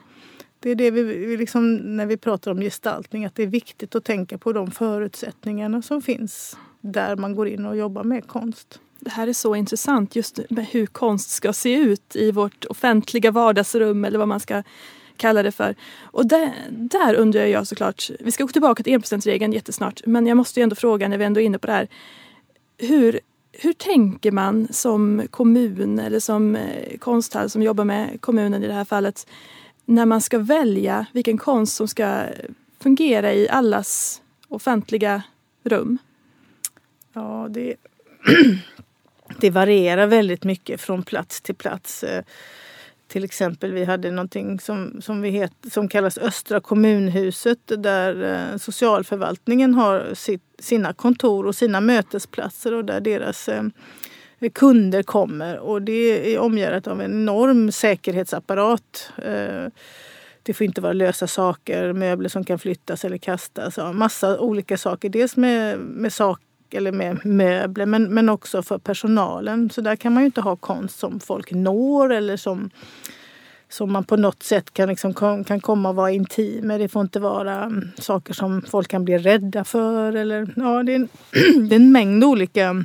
Det 0.59 0.69
är 0.69 0.75
det 0.75 0.91
vi, 0.91 1.03
vi 1.03 1.37
liksom, 1.37 1.75
när 1.75 2.05
vi 2.05 2.17
pratar 2.17 2.51
om 2.51 2.61
gestaltning, 2.61 3.25
att 3.25 3.35
det 3.35 3.43
är 3.43 3.47
viktigt 3.47 3.95
att 3.95 4.03
tänka 4.03 4.37
på 4.37 4.53
de 4.53 4.71
förutsättningarna 4.71 5.81
som 5.81 6.01
finns 6.01 6.57
där 6.81 7.15
man 7.15 7.35
går 7.35 7.47
in 7.47 7.65
och 7.65 7.77
jobbar 7.77 8.03
med 8.03 8.27
konst. 8.27 8.79
Det 9.03 9.11
här 9.11 9.27
är 9.27 9.33
så 9.33 9.55
intressant, 9.55 10.15
just 10.15 10.39
med 10.49 10.65
hur 10.65 10.85
konst 10.85 11.29
ska 11.29 11.53
se 11.53 11.73
ut 11.73 12.15
i 12.15 12.31
vårt 12.31 12.65
offentliga 12.65 13.31
vardagsrum 13.31 14.05
eller 14.05 14.19
vad 14.19 14.27
man 14.27 14.39
ska 14.39 14.63
kalla 15.17 15.43
det 15.43 15.51
för. 15.51 15.75
Och 16.01 16.25
där, 16.25 16.53
där 16.69 17.13
undrar 17.13 17.45
jag 17.45 17.67
såklart, 17.67 18.09
vi 18.19 18.31
ska 18.31 18.43
gå 18.43 18.49
tillbaka 18.49 18.83
till 18.83 18.93
enprocentsregeln 18.93 19.53
jättesnart, 19.53 20.01
men 20.05 20.27
jag 20.27 20.37
måste 20.37 20.59
ju 20.59 20.63
ändå 20.63 20.75
fråga 20.75 21.07
när 21.07 21.17
vi 21.17 21.25
ändå 21.25 21.41
är 21.41 21.45
inne 21.45 21.59
på 21.59 21.67
det 21.67 21.73
här. 21.73 21.87
Hur, 22.77 23.19
hur 23.51 23.73
tänker 23.73 24.31
man 24.31 24.67
som 24.71 25.27
kommun 25.29 25.99
eller 25.99 26.19
som 26.19 26.55
eh, 26.55 26.97
konsthall 26.97 27.49
som 27.49 27.63
jobbar 27.63 27.85
med 27.85 28.21
kommunen 28.21 28.63
i 28.63 28.67
det 28.67 28.73
här 28.73 28.85
fallet 28.85 29.27
när 29.85 30.05
man 30.05 30.21
ska 30.21 30.39
välja 30.39 31.05
vilken 31.11 31.37
konst 31.37 31.75
som 31.75 31.87
ska 31.87 32.23
fungera 32.79 33.33
i 33.33 33.49
allas 33.49 34.21
offentliga 34.47 35.23
rum? 35.63 35.97
Ja, 37.13 37.47
det 37.49 37.75
det 39.41 39.49
varierar 39.49 40.07
väldigt 40.07 40.43
mycket 40.43 40.81
från 40.81 41.03
plats 41.03 41.41
till 41.41 41.55
plats. 41.55 42.03
Eh, 42.03 42.23
till 43.07 43.23
exempel 43.23 43.71
vi 43.71 43.85
hade 43.85 44.11
någonting 44.11 44.59
som, 44.59 45.01
som, 45.01 45.21
vi 45.21 45.29
het, 45.29 45.53
som 45.71 45.87
kallas 45.87 46.17
Östra 46.17 46.59
kommunhuset 46.59 47.59
där 47.77 48.23
eh, 48.23 48.57
socialförvaltningen 48.57 49.73
har 49.73 50.13
sitt, 50.13 50.43
sina 50.59 50.93
kontor 50.93 51.45
och 51.45 51.55
sina 51.55 51.81
mötesplatser 51.81 52.73
och 52.73 52.85
där 52.85 53.01
deras 53.01 53.49
eh, 53.49 53.63
kunder 54.53 55.03
kommer. 55.03 55.59
Och 55.59 55.81
det 55.81 56.33
är 56.33 56.39
omgärdat 56.39 56.87
av 56.87 57.01
en 57.01 57.11
enorm 57.11 57.71
säkerhetsapparat. 57.71 59.11
Det 60.43 60.53
får 60.53 60.65
inte 60.65 60.81
vara 60.81 60.93
lösa 60.93 61.27
saker, 61.27 61.93
möbler 61.93 62.29
som 62.29 62.43
kan 62.43 62.59
flyttas 62.59 63.05
eller 63.05 63.17
kastas. 63.17 63.79
Massa 63.93 64.39
olika 64.39 64.77
saker. 64.77 65.09
Dels 65.09 65.37
med, 65.37 65.79
med 65.79 66.13
eller 66.73 66.91
med 66.91 67.25
möbler 67.25 67.85
men, 67.85 68.13
men 68.13 68.29
också 68.29 68.63
för 68.63 68.77
personalen. 68.77 69.69
Så 69.69 69.81
där 69.81 69.95
kan 69.95 70.13
man 70.13 70.23
ju 70.23 70.25
inte 70.25 70.41
ha 70.41 70.55
konst 70.55 70.99
som 70.99 71.19
folk 71.19 71.51
når 71.51 72.13
eller 72.13 72.37
som, 72.37 72.69
som 73.69 73.91
man 73.91 74.03
på 74.03 74.15
något 74.15 74.43
sätt 74.43 74.73
kan, 74.73 74.89
liksom, 74.89 75.13
kan 75.43 75.59
komma 75.59 75.89
och 75.89 75.95
vara 75.95 76.11
intim 76.11 76.67
med. 76.67 76.79
Det 76.79 76.87
får 76.87 77.01
inte 77.01 77.19
vara 77.19 77.63
mm, 77.63 77.87
saker 77.97 78.33
som 78.33 78.61
folk 78.61 78.87
kan 78.87 79.05
bli 79.05 79.17
rädda 79.17 79.63
för. 79.63 80.15
Eller, 80.15 80.53
ja, 80.55 80.83
det, 80.83 80.91
är 80.91 80.95
en, 80.95 81.09
det 81.69 81.75
är 81.75 81.79
en 81.79 81.91
mängd 81.91 82.23
olika 82.23 82.83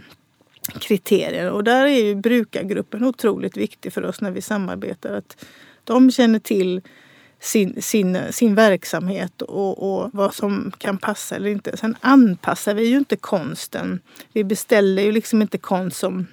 kriterier 0.78 1.50
och 1.50 1.64
där 1.64 1.86
är 1.86 2.04
ju 2.04 2.14
brukargruppen 2.14 3.04
otroligt 3.04 3.56
viktig 3.56 3.92
för 3.92 4.04
oss 4.04 4.20
när 4.20 4.30
vi 4.30 4.42
samarbetar. 4.42 5.12
Att 5.14 5.46
de 5.84 6.10
känner 6.10 6.38
till 6.38 6.82
sin, 7.40 7.82
sin, 7.82 8.18
sin 8.32 8.54
verksamhet 8.54 9.42
och, 9.42 9.92
och 9.92 10.10
vad 10.12 10.34
som 10.34 10.72
kan 10.78 10.98
passa 10.98 11.36
eller 11.36 11.50
inte. 11.50 11.76
Sen 11.76 11.96
anpassar 12.00 12.74
vi 12.74 12.88
ju 12.88 12.98
inte 12.98 13.16
konsten. 13.16 14.00
Vi 14.32 14.44
beställer 14.44 15.02
ju 15.02 15.12
liksom 15.12 15.42
inte 15.42 15.58
konst 15.58 15.96
som 15.96 16.26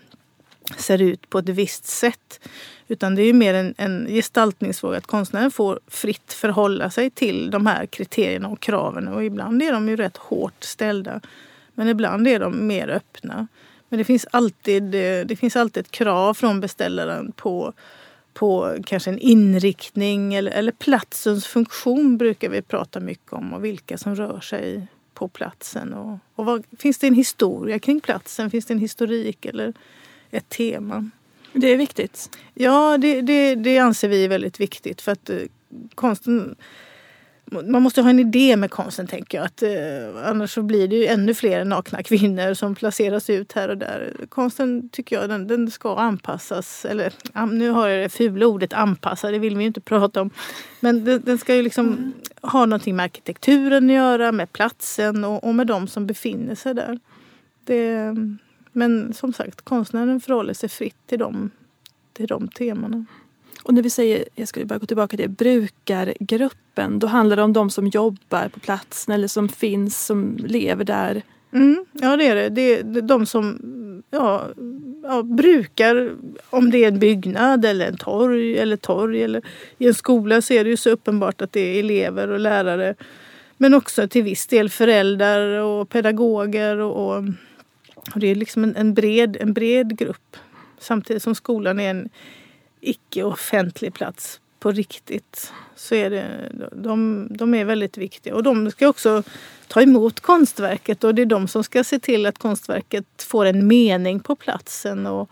ser 0.77 1.01
ut 1.01 1.29
på 1.29 1.39
ett 1.39 1.49
visst 1.49 1.85
sätt. 1.85 2.39
Utan 2.87 3.15
det 3.15 3.21
är 3.23 3.33
mer 3.33 3.53
en, 3.53 3.73
en 3.77 4.07
gestaltningsfråga 4.07 4.97
att 4.97 5.07
konstnären 5.07 5.51
får 5.51 5.79
fritt 5.87 6.33
förhålla 6.33 6.89
sig 6.89 7.09
till 7.09 7.51
de 7.51 7.65
här 7.65 7.85
kriterierna 7.85 8.47
och 8.47 8.59
kraven. 8.59 9.07
Och 9.07 9.23
ibland 9.23 9.63
är 9.63 9.71
de 9.71 9.89
ju 9.89 9.95
rätt 9.95 10.17
hårt 10.17 10.63
ställda. 10.63 11.21
Men 11.73 11.87
ibland 11.87 12.27
är 12.27 12.39
de 12.39 12.67
mer 12.67 12.89
öppna. 12.89 13.47
Men 13.89 13.97
det 13.97 14.03
finns 14.03 14.27
alltid, 14.31 14.95
eh, 14.95 15.25
det 15.25 15.39
finns 15.39 15.55
alltid 15.55 15.81
ett 15.81 15.91
krav 15.91 16.33
från 16.33 16.59
beställaren 16.59 17.31
på, 17.31 17.73
på 18.34 18.78
kanske 18.86 19.10
en 19.10 19.19
inriktning 19.19 20.34
eller, 20.34 20.52
eller 20.52 20.72
platsens 20.72 21.48
funktion 21.48 22.17
brukar 22.17 22.50
vi 22.50 22.62
prata 22.62 23.00
mycket 23.00 23.34
om 23.34 23.54
och 23.54 23.65
vilka 23.65 23.98
som 23.98 24.15
rör 24.15 24.39
sig 24.39 24.88
på 25.13 25.28
platsen. 25.28 25.93
Och, 25.93 26.19
och 26.36 26.46
vad, 26.46 26.63
finns 26.80 26.98
det 26.98 27.08
en 27.08 27.13
historia 27.13 27.80
kring 27.80 28.02
platsen? 28.02 28.52
Finns 28.52 28.65
det 28.65 28.74
en 28.74 28.80
historik 28.80 29.46
eller 29.46 29.74
ett 30.32 30.50
tema? 30.50 31.10
Det 31.54 31.67
är 31.67 31.78
viktigt. 31.78 32.38
Ja, 32.54 32.98
det, 32.98 33.22
det, 33.22 33.56
det 33.56 33.78
anser 33.78 34.08
vi 34.08 34.26
är 34.26 34.30
väldigt 34.30 34.60
viktigt 34.60 35.02
för 35.02 35.12
att 35.12 35.30
eh, 35.30 35.38
konsten 35.96 36.56
man 37.53 37.81
måste 37.81 38.01
ha 38.01 38.09
en 38.09 38.19
idé 38.19 38.57
med 38.57 38.71
konsten 38.71 39.07
tänker 39.07 39.37
jag. 39.37 39.45
Att, 39.45 39.63
eh, 39.63 40.29
annars 40.29 40.53
så 40.53 40.61
blir 40.61 40.87
det 40.87 40.95
ju 40.95 41.05
ännu 41.05 41.33
fler 41.33 41.65
nakna 41.65 42.03
kvinnor 42.03 42.53
som 42.53 42.75
placeras 42.75 43.29
ut 43.29 43.51
här 43.51 43.69
och 43.69 43.77
där. 43.77 44.13
Konsten 44.29 44.89
tycker 44.89 45.15
jag 45.15 45.29
den, 45.29 45.47
den 45.47 45.71
ska 45.71 45.95
anpassas. 45.95 46.85
Eller 46.85 47.13
nu 47.51 47.69
har 47.69 47.87
jag 47.87 48.05
det 48.05 48.09
fula 48.09 48.47
ordet 48.47 48.73
anpassa, 48.73 49.31
det 49.31 49.39
vill 49.39 49.57
vi 49.57 49.63
ju 49.63 49.67
inte 49.67 49.81
prata 49.81 50.21
om. 50.21 50.29
Men 50.79 51.03
den, 51.03 51.21
den 51.25 51.37
ska 51.37 51.55
ju 51.55 51.61
liksom 51.61 51.87
mm. 51.87 52.13
ha 52.41 52.65
någonting 52.65 52.95
med 52.95 53.03
arkitekturen 53.03 53.89
att 53.89 53.95
göra, 53.95 54.31
med 54.31 54.53
platsen 54.53 55.25
och, 55.25 55.43
och 55.43 55.55
med 55.55 55.67
de 55.67 55.87
som 55.87 56.07
befinner 56.07 56.55
sig 56.55 56.73
där. 56.73 56.99
Det, 57.65 58.15
men 58.71 59.13
som 59.13 59.33
sagt, 59.33 59.61
konstnären 59.61 60.21
förhåller 60.21 60.53
sig 60.53 60.69
fritt 60.69 61.07
till 61.07 61.19
de, 61.19 61.51
till 62.13 62.27
de 62.27 62.47
temana. 62.47 63.05
Och 63.63 63.73
när 63.73 63.82
vi 63.82 63.89
säger, 63.89 64.26
jag 64.36 64.47
skulle 64.47 64.65
bara 64.65 64.80
gå 64.80 64.86
tillbaka 64.86 65.17
till 65.17 65.30
brukargruppen, 65.30 66.99
då 66.99 67.08
handlar 67.08 67.36
det 67.36 67.43
om 67.43 67.54
de 67.54 67.69
som 67.69 67.88
jobbar 67.88 68.47
på 68.47 68.60
platsen 68.60 69.13
eller 69.13 69.28
som 69.28 69.49
finns, 69.49 70.06
som 70.06 70.38
lever 70.38 70.86
där. 70.86 71.21
Mm, 71.54 71.86
ja 71.91 72.17
det 72.17 72.28
är 72.28 72.36
det. 72.36 72.49
Det 72.49 72.80
är 72.80 73.02
de 73.02 73.26
som 73.26 73.60
ja, 74.12 74.47
ja, 75.04 75.23
brukar, 75.23 76.12
om 76.49 76.71
det 76.71 76.84
är 76.84 76.88
en 76.88 76.99
byggnad 76.99 77.65
eller 77.65 77.88
en 77.88 77.97
torg 77.97 78.58
eller 78.58 78.78
torg 78.78 79.23
eller 79.23 79.41
i 79.78 79.88
en 79.88 79.93
skola 79.93 80.41
så 80.41 80.54
är 80.54 80.63
det 80.63 80.69
ju 80.69 80.78
så 80.78 80.89
uppenbart 80.89 81.41
att 81.41 81.52
det 81.52 81.60
är 81.60 81.80
elever 81.80 82.28
och 82.28 82.39
lärare. 82.39 82.95
Men 83.58 83.73
också 83.73 84.08
till 84.08 84.23
viss 84.23 84.47
del 84.47 84.69
föräldrar 84.69 85.60
och 85.60 85.89
pedagoger 85.89 86.78
och, 86.78 87.08
och, 87.08 87.23
och 88.13 88.19
det 88.19 88.28
är 88.28 88.36
liksom 88.36 88.63
en, 88.63 88.76
en, 88.76 88.93
bred, 88.93 89.38
en 89.39 89.54
bred 89.54 89.97
grupp. 89.97 90.38
Samtidigt 90.80 91.23
som 91.23 91.36
skolan 91.36 91.80
är 91.80 91.89
en 91.89 92.10
icke-offentlig 92.84 93.93
plats 93.93 94.39
på 94.60 94.72
riktigt 94.72 95.54
så 95.76 95.96
är 95.96 96.10
det, 96.10 96.52
de, 96.72 97.28
de 97.32 97.54
är 97.54 97.65
väldigt 97.65 97.98
viktiga. 97.98 98.36
Och 98.36 98.43
de 98.43 98.72
ska 98.72 98.88
också 98.88 99.24
ta 99.67 99.82
emot 99.82 100.19
konstverket 100.19 101.04
och 101.04 101.15
det 101.15 101.22
är 101.22 101.26
de 101.26 101.48
som 101.48 101.63
ska 101.63 101.84
se 101.84 102.00
till 102.00 102.26
att 102.26 102.38
konstverket 102.38 103.06
får 103.24 103.46
en 103.46 103.67
mening 103.67 104.19
på 104.19 104.36
platsen 104.36 105.08
och, 105.08 105.30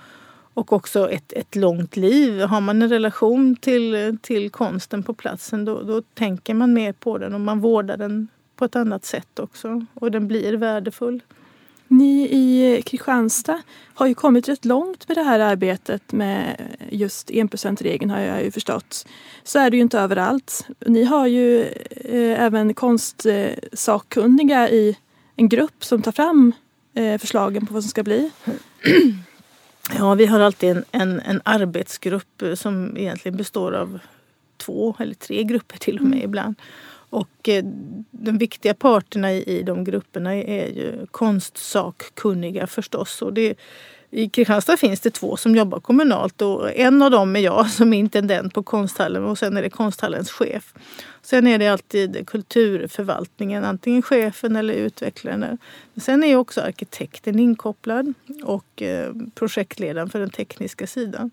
och 0.53 0.73
också 0.73 1.09
ett, 1.09 1.33
ett 1.33 1.55
långt 1.55 1.95
liv. 1.95 2.41
Har 2.41 2.61
man 2.61 2.81
en 2.81 2.89
relation 2.89 3.55
till, 3.55 4.17
till 4.21 4.49
konsten 4.49 5.03
på 5.03 5.13
platsen 5.13 5.65
då, 5.65 5.83
då 5.83 6.01
tänker 6.01 6.53
man 6.53 6.73
mer 6.73 6.93
på 6.93 7.17
den 7.17 7.33
och 7.33 7.41
man 7.41 7.59
vårdar 7.59 7.97
den 7.97 8.27
på 8.55 8.65
ett 8.65 8.75
annat 8.75 9.05
sätt 9.05 9.39
också 9.39 9.85
och 9.93 10.11
den 10.11 10.27
blir 10.27 10.53
värdefull. 10.53 11.21
Ni 11.91 12.27
i 12.31 12.81
Kristianstad 12.81 13.61
har 13.93 14.07
ju 14.07 14.13
kommit 14.13 14.49
rätt 14.49 14.65
långt 14.65 15.07
med 15.07 15.17
det 15.17 15.23
här 15.23 15.39
arbetet 15.39 16.11
med 16.11 16.57
just 16.89 17.31
enprocentsregeln 17.31 18.11
har 18.11 18.19
jag 18.19 18.43
ju 18.43 18.51
förstått. 18.51 19.07
Så 19.43 19.59
är 19.59 19.69
det 19.69 19.77
ju 19.77 19.81
inte 19.81 19.99
överallt. 19.99 20.67
Ni 20.85 21.03
har 21.03 21.27
ju 21.27 21.61
eh, 21.89 22.41
även 22.41 22.73
konstsakkunniga 22.73 24.69
i 24.69 24.97
en 25.35 25.49
grupp 25.49 25.85
som 25.85 26.01
tar 26.01 26.11
fram 26.11 26.53
eh, 26.93 27.17
förslagen 27.17 27.65
på 27.65 27.73
vad 27.73 27.83
som 27.83 27.89
ska 27.89 28.03
bli. 28.03 28.31
Ja, 29.97 30.13
vi 30.13 30.25
har 30.25 30.39
alltid 30.39 30.69
en, 30.69 30.83
en, 30.91 31.19
en 31.19 31.41
arbetsgrupp 31.45 32.43
som 32.55 32.97
egentligen 32.97 33.37
består 33.37 33.71
av 33.71 33.99
två 34.57 34.95
eller 34.99 35.13
tre 35.13 35.43
grupper 35.43 35.77
till 35.77 35.97
och 35.97 36.03
med 36.03 36.13
mm. 36.13 36.25
ibland. 36.25 36.55
Och 37.11 37.49
eh, 37.49 37.63
de 38.11 38.37
viktiga 38.37 38.73
parterna 38.73 39.33
i, 39.33 39.63
de 39.63 39.83
grupperna 39.83 40.35
är 40.35 40.67
ju 40.67 41.05
konstsakkunniga 41.11 42.67
förstås. 42.67 43.21
Och 43.21 43.33
det, 43.33 43.55
I 44.09 44.29
Kristianstad 44.29 44.77
finns 44.77 44.99
det 44.99 45.09
två 45.09 45.37
som 45.37 45.55
jobbar 45.55 45.79
kommunalt 45.79 46.41
och 46.41 46.75
en 46.75 47.01
av 47.01 47.11
dem 47.11 47.35
är 47.35 47.39
jag 47.39 47.69
som 47.71 47.93
är 47.93 47.97
intendent 47.97 48.53
på 48.53 48.63
konsthallen 48.63 49.23
och 49.23 49.37
sen 49.37 49.57
är 49.57 49.61
det 49.61 49.69
konsthallens 49.69 50.31
chef. 50.31 50.73
Sen 51.21 51.47
är 51.47 51.57
det 51.57 51.67
alltid 51.67 52.27
kulturförvaltningen, 52.27 53.63
antingen 53.63 54.01
chefen 54.01 54.55
eller 54.55 54.73
utvecklaren. 54.73 55.57
Sen 56.01 56.23
är 56.23 56.35
också 56.35 56.61
arkitekten 56.61 57.39
inkopplad 57.39 58.13
och 58.43 58.81
eh, 58.81 59.13
projektledaren 59.35 60.09
för 60.09 60.19
den 60.19 60.29
tekniska 60.29 60.87
sidan. 60.87 61.31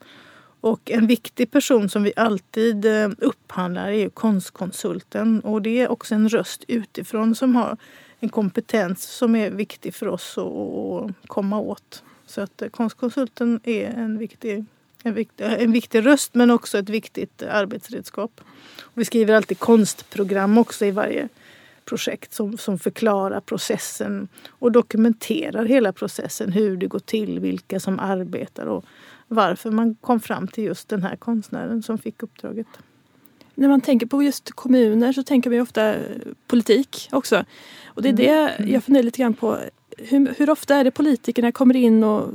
Och 0.61 0.91
en 0.91 1.07
viktig 1.07 1.51
person 1.51 1.89
som 1.89 2.03
vi 2.03 2.13
alltid 2.17 2.85
eh, 2.85 3.11
upphandlar 3.19 3.89
är 3.89 4.09
konstkonsulten. 4.09 5.41
Och 5.41 5.63
det 5.63 5.81
är 5.81 5.89
också 5.89 6.15
en 6.15 6.29
röst 6.29 6.65
utifrån 6.69 7.35
som 7.35 7.57
har 7.57 7.77
en 8.21 8.29
kompetens 8.29 9.03
som 9.03 9.37
är 9.37 9.51
viktig 9.51 9.95
för 9.95 10.09
oss 10.09 10.39
att 10.39 11.27
komma 11.27 11.59
åt. 11.59 12.03
Så 12.27 12.41
att 12.41 12.63
eh, 12.63 12.69
konstkonsulten 12.69 13.61
är 13.65 13.91
en 13.91 14.19
viktig, 14.19 14.65
en 15.03 15.15
viktig, 15.15 15.45
eh, 15.45 15.53
en 15.53 15.73
viktig 15.73 16.07
röst 16.07 16.35
men 16.35 16.51
också 16.51 16.79
ett 16.79 16.89
viktigt 16.89 17.43
arbetsredskap. 17.43 18.41
Och 18.81 18.93
vi 18.95 19.05
skriver 19.05 19.35
alltid 19.35 19.59
konstprogram 19.59 20.59
också 20.59 20.85
i 20.87 20.91
varje 20.91 21.29
projekt 21.89 22.35
som, 22.35 22.59
som 22.59 22.79
förklarar 22.79 23.41
processen 23.41 24.29
och 24.49 24.73
dokumenterar 24.73 25.65
hela 25.65 25.93
processen. 25.93 26.53
Hur 26.53 26.77
det 26.77 26.87
går 26.87 26.99
till, 26.99 27.41
vilka 27.41 27.81
som 27.81 28.01
arbetar 28.01 28.67
och 28.67 28.85
varför 29.29 29.71
man 29.71 29.95
kom 29.95 30.21
fram 30.21 30.49
till 30.49 30.65
just 30.65 30.89
den 30.89 31.03
här 31.03 31.17
konstnären 31.17 31.83
som 31.83 31.99
fick 31.99 32.23
uppdraget. 32.23 32.67
När 33.55 33.69
man 33.69 33.81
tänker 33.81 34.07
på 34.07 34.23
just 34.23 34.53
kommuner 34.53 35.13
så 35.13 35.23
tänker 35.23 35.51
man 35.51 35.61
ofta 35.61 35.95
politik 36.47 37.09
också. 37.13 37.45
Och 37.87 38.03
det 38.03 38.09
är 38.09 38.13
det 38.13 38.29
mm. 38.29 38.73
jag 38.73 38.85
funderar 38.85 39.05
lite 39.05 39.19
grann 39.19 39.35
på. 39.35 39.59
Hur, 39.99 40.35
hur, 40.39 40.51
ofta 40.51 40.77
är 40.77 40.85
det 40.85 40.91
politikerna 40.91 41.53
kommer 41.53 41.77
in 41.77 42.05
och 42.05 42.31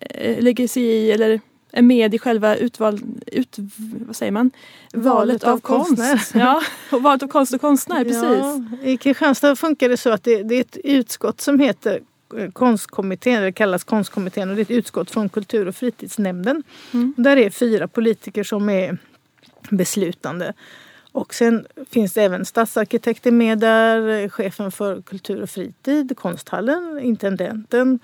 eh, 0.00 0.42
lägger 0.42 0.68
sig 0.68 0.82
i 0.82 1.10
eller 1.10 1.40
är 1.72 1.82
med 1.82 2.14
i 2.14 2.18
själva 2.18 2.56
utval, 2.56 3.00
ut, 3.26 3.56
vad 4.06 4.16
säger 4.16 4.32
man? 4.32 4.50
Valet, 4.92 5.04
valet 5.04 5.44
av, 5.44 5.52
av 5.52 5.60
konst. 5.60 6.34
Ja, 6.34 6.62
och 6.92 7.02
valet 7.02 7.22
av 7.22 7.28
konst 7.28 7.54
och 7.54 7.60
konstnär, 7.60 8.04
precis. 8.04 8.22
Ja, 8.22 8.62
I 8.82 8.96
Kristianstad 8.96 9.56
funkar 9.56 9.88
det 9.88 9.96
så 9.96 10.10
att 10.10 10.24
det, 10.24 10.42
det 10.42 10.54
är 10.54 10.60
ett 10.60 10.76
utskott 10.84 11.40
som 11.40 11.60
heter 11.60 12.00
konstkommittén, 12.52 13.42
det 13.42 13.52
kallas 13.52 13.84
konstkommittén 13.84 14.50
och 14.50 14.56
det 14.56 14.60
är 14.60 14.62
ett 14.62 14.70
utskott 14.70 15.10
från 15.10 15.28
kultur 15.28 15.68
och 15.68 15.76
fritidsnämnden. 15.76 16.62
Mm. 16.92 17.14
Där 17.16 17.36
är 17.36 17.50
fyra 17.50 17.88
politiker 17.88 18.44
som 18.44 18.68
är 18.68 18.98
beslutande. 19.70 20.52
Och 21.12 21.34
sen 21.34 21.66
finns 21.90 22.12
det 22.12 22.22
även 22.22 22.44
stadsarkitekter 22.44 23.30
med 23.30 23.58
där, 23.58 24.28
chefen 24.28 24.72
för 24.72 25.02
kultur 25.02 25.42
och 25.42 25.50
fritid, 25.50 26.16
konsthallen, 26.16 27.00
intendenten 27.02 27.98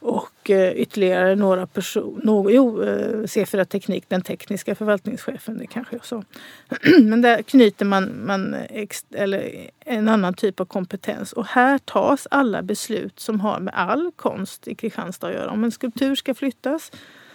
och 0.00 0.50
eh, 0.50 0.72
ytterligare 0.72 1.36
några 1.36 1.66
personer. 1.66 2.50
Jo, 2.50 2.82
eh, 2.82 3.18
C4 3.22 3.64
Teknik, 3.64 4.04
den 4.08 4.22
tekniska 4.22 4.74
förvaltningschefen, 4.74 5.58
det 5.58 5.66
kanske 5.66 5.96
jag 5.96 6.04
sa. 6.04 6.22
Men 7.02 7.22
där 7.22 7.42
knyter 7.42 7.84
man, 7.84 8.26
man 8.26 8.54
ex, 8.70 9.04
eller 9.10 9.70
en 9.84 10.08
annan 10.08 10.34
typ 10.34 10.60
av 10.60 10.64
kompetens. 10.64 11.32
Och 11.32 11.46
här 11.46 11.78
tas 11.78 12.28
alla 12.30 12.62
beslut 12.62 13.20
som 13.20 13.40
har 13.40 13.60
med 13.60 13.74
all 13.74 14.10
konst 14.16 14.68
i 14.68 14.74
Kristianstad 14.74 15.26
att 15.26 15.34
göra. 15.34 15.50
Om 15.50 15.64
en 15.64 15.72
skulptur 15.72 16.14
ska 16.14 16.34
flyttas 16.34 16.92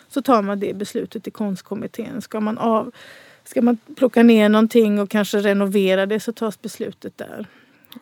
så 0.07 0.21
tar 0.21 0.41
man 0.41 0.59
det 0.59 0.73
beslutet 0.73 1.27
i 1.27 1.31
konstkommittén. 1.31 2.21
Ska 2.21 2.39
man, 2.39 2.57
av, 2.57 2.91
ska 3.43 3.61
man 3.61 3.77
plocka 3.95 4.23
ner 4.23 4.49
någonting 4.49 4.99
och 4.99 5.09
kanske 5.09 5.37
renovera 5.37 6.05
det 6.05 6.19
så 6.19 6.31
tas 6.31 6.61
beslutet 6.61 7.17
där. 7.17 7.47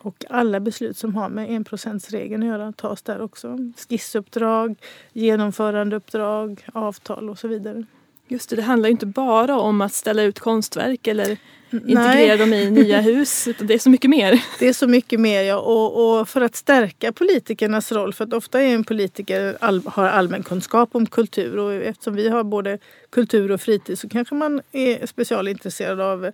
Och 0.00 0.24
alla 0.30 0.60
beslut 0.60 0.96
som 0.96 1.14
har 1.14 1.28
med 1.28 1.50
enprocentsregeln 1.50 2.42
att 2.42 2.48
göra 2.48 2.72
tas 2.72 3.02
där 3.02 3.20
också. 3.20 3.58
Skissuppdrag, 3.88 4.76
genomförandeuppdrag, 5.12 6.66
avtal 6.72 7.30
och 7.30 7.38
så 7.38 7.48
vidare. 7.48 7.84
Just 8.28 8.50
det, 8.50 8.56
det 8.56 8.62
handlar 8.62 8.88
inte 8.88 9.06
bara 9.06 9.58
om 9.58 9.80
att 9.80 9.92
ställa 9.92 10.22
ut 10.22 10.40
konstverk 10.40 11.06
eller 11.06 11.38
integrera 11.70 12.36
Nej. 12.36 12.38
dem 12.38 12.52
i 12.52 12.70
nya 12.70 13.00
hus. 13.00 13.48
Det 13.58 13.74
är 13.74 13.78
så 13.78 13.90
mycket 13.90 14.10
mer. 14.10 14.44
Det 14.58 14.68
är 14.68 14.72
så 14.72 14.86
mycket 14.86 15.20
mer 15.20 15.42
ja. 15.42 15.56
Och, 15.56 16.20
och 16.20 16.28
för 16.28 16.40
att 16.40 16.56
stärka 16.56 17.12
politikernas 17.12 17.92
roll, 17.92 18.14
för 18.14 18.24
att 18.24 18.32
ofta 18.32 18.62
är 18.62 18.74
en 18.74 18.84
politiker 18.84 19.56
all, 19.60 19.82
har 19.86 20.04
allmän 20.08 20.42
kunskap 20.42 20.88
om 20.92 21.06
kultur 21.06 21.58
och 21.58 21.72
eftersom 21.72 22.14
vi 22.14 22.28
har 22.28 22.44
både 22.44 22.78
kultur 23.10 23.50
och 23.50 23.60
fritid 23.60 23.98
så 23.98 24.08
kanske 24.08 24.34
man 24.34 24.62
är 24.72 25.06
specialintresserad 25.06 26.00
av 26.00 26.30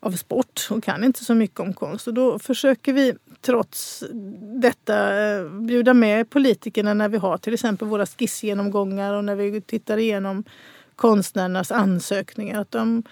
av 0.00 0.12
sport 0.12 0.68
och 0.70 0.84
kan 0.84 1.04
inte 1.04 1.24
så 1.24 1.34
mycket 1.34 1.60
om 1.60 1.74
konst. 1.74 2.06
Och 2.06 2.14
då 2.14 2.38
försöker 2.38 2.92
vi 2.92 3.14
trots 3.40 4.04
detta 4.60 5.24
eh, 5.24 5.44
bjuda 5.44 5.94
med 5.94 6.30
politikerna 6.30 6.94
när 6.94 7.08
vi 7.08 7.18
har 7.18 7.38
till 7.38 7.54
exempel 7.54 7.88
våra 7.88 8.06
skissgenomgångar 8.06 9.14
och 9.14 9.24
när 9.24 9.36
vi 9.36 9.60
tittar 9.60 9.96
igenom 9.96 10.44
konstnärernas 10.96 11.72
ansökningar. 11.72 12.60
Att 12.60 12.70
de 12.70 13.02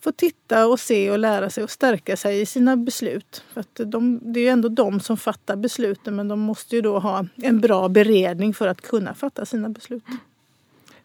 får 0.00 0.12
titta 0.12 0.66
och 0.66 0.80
se 0.80 1.10
och 1.10 1.18
lära 1.18 1.50
sig 1.50 1.64
och 1.64 1.70
stärka 1.70 2.16
sig 2.16 2.40
i 2.40 2.46
sina 2.46 2.76
beslut. 2.76 3.44
För 3.52 3.60
att 3.60 3.80
de, 3.84 4.20
det 4.22 4.40
är 4.40 4.44
ju 4.44 4.48
ändå 4.48 4.68
de 4.68 5.00
som 5.00 5.16
fattar 5.16 5.56
besluten 5.56 6.16
men 6.16 6.28
de 6.28 6.40
måste 6.40 6.76
ju 6.76 6.82
då 6.82 6.98
ha 6.98 7.26
en 7.36 7.60
bra 7.60 7.88
beredning 7.88 8.54
för 8.54 8.68
att 8.68 8.80
kunna 8.80 9.14
fatta 9.14 9.46
sina 9.46 9.68
beslut. 9.68 10.04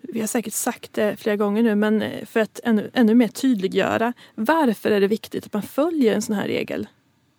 Vi 0.09 0.19
har 0.19 0.27
säkert 0.27 0.53
sagt 0.53 0.93
det 0.93 1.15
flera 1.19 1.35
gånger 1.35 1.63
nu 1.63 1.75
men 1.75 2.03
för 2.25 2.39
att 2.39 2.59
ännu, 2.63 2.91
ännu 2.93 3.15
mer 3.15 3.27
tydliggöra. 3.27 4.13
Varför 4.35 4.91
är 4.91 5.01
det 5.01 5.07
viktigt 5.07 5.45
att 5.45 5.53
man 5.53 5.63
följer 5.63 6.15
en 6.15 6.21
sån 6.21 6.35
här 6.35 6.47
regel? 6.47 6.87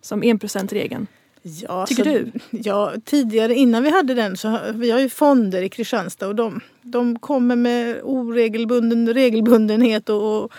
Som 0.01 0.23
enprocentregeln. 0.23 1.07
Ja, 1.41 1.85
Tycker 1.85 2.03
så, 2.03 2.09
du? 2.09 2.31
Ja, 2.49 2.93
tidigare 3.05 3.55
innan 3.55 3.83
vi 3.83 3.89
hade 3.89 4.13
den 4.13 4.37
så 4.37 4.59
vi 4.73 4.91
har 4.91 4.99
ju 4.99 5.09
fonder 5.09 5.61
i 5.61 5.69
Kristianstad 5.69 6.27
och 6.27 6.35
de, 6.35 6.61
de 6.81 7.19
kommer 7.19 7.55
med 7.55 7.99
oregelbunden 8.03 9.13
regelbundenhet 9.13 10.09
och, 10.09 10.43
och, 10.43 10.51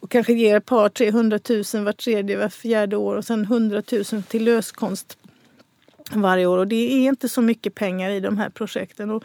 och 0.00 0.10
kanske 0.10 0.32
ger 0.32 0.56
ett 0.56 0.66
par, 0.66 0.88
tre 0.88 1.10
hundratusen 1.10 1.84
vart 1.84 2.04
tredje, 2.04 2.36
var 2.36 2.48
fjärde 2.48 2.96
år 2.96 3.16
och 3.16 3.24
sen 3.24 3.44
hundratusen 3.44 4.22
till 4.22 4.44
löskonst 4.44 5.18
varje 6.12 6.46
år. 6.46 6.58
Och 6.58 6.66
det 6.66 6.92
är 6.92 7.08
inte 7.08 7.28
så 7.28 7.42
mycket 7.42 7.74
pengar 7.74 8.10
i 8.10 8.20
de 8.20 8.38
här 8.38 8.50
projekten. 8.50 9.10
Och, 9.10 9.24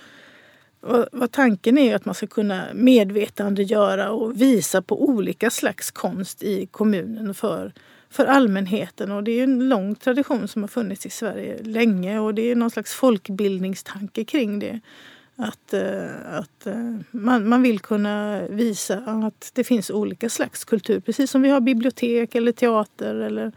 vad, 0.86 1.08
vad 1.12 1.32
tanken 1.32 1.78
är 1.78 1.96
att 1.96 2.06
man 2.06 2.16
ska 2.16 2.28
kunna 2.28 2.66
medvetandegöra 2.74 4.12
och 4.12 4.42
visa 4.42 4.82
på 4.82 5.04
olika 5.04 5.50
slags 5.50 5.92
konst 5.92 6.44
i 6.44 6.66
kommunen 6.66 7.34
för 7.34 7.74
för 8.14 8.26
allmänheten. 8.26 9.12
Och 9.12 9.24
det 9.24 9.32
är 9.32 9.44
en 9.44 9.70
lång 9.70 9.96
tradition 9.96 10.48
som 10.48 10.64
har 10.64 10.68
funnits 10.68 11.06
i 11.06 11.10
Sverige 11.10 11.64
länge 11.64 12.20
och 12.20 12.34
det 12.34 12.52
är 12.52 12.56
någon 12.56 12.72
slags 12.72 12.94
folkbildningstanke 12.94 14.26
kring 14.26 14.60
det. 14.60 14.80
Att, 15.36 15.74
eh, 15.74 16.38
att 16.40 16.68
eh, 16.68 16.96
man, 17.12 17.50
man 17.50 17.62
vill 17.62 17.80
kunna 17.80 18.42
visa 18.50 18.98
att 18.98 19.52
det 19.54 19.64
finns 19.64 19.90
olika 19.90 20.30
slags 20.30 20.66
kultur. 20.66 21.00
Precis 21.00 21.32
som 21.32 21.42
vi 21.42 21.50
har 21.50 21.62
bibliotek 21.62 22.36
eller 22.36 22.52
teater 22.52 23.16
eller 23.16 23.52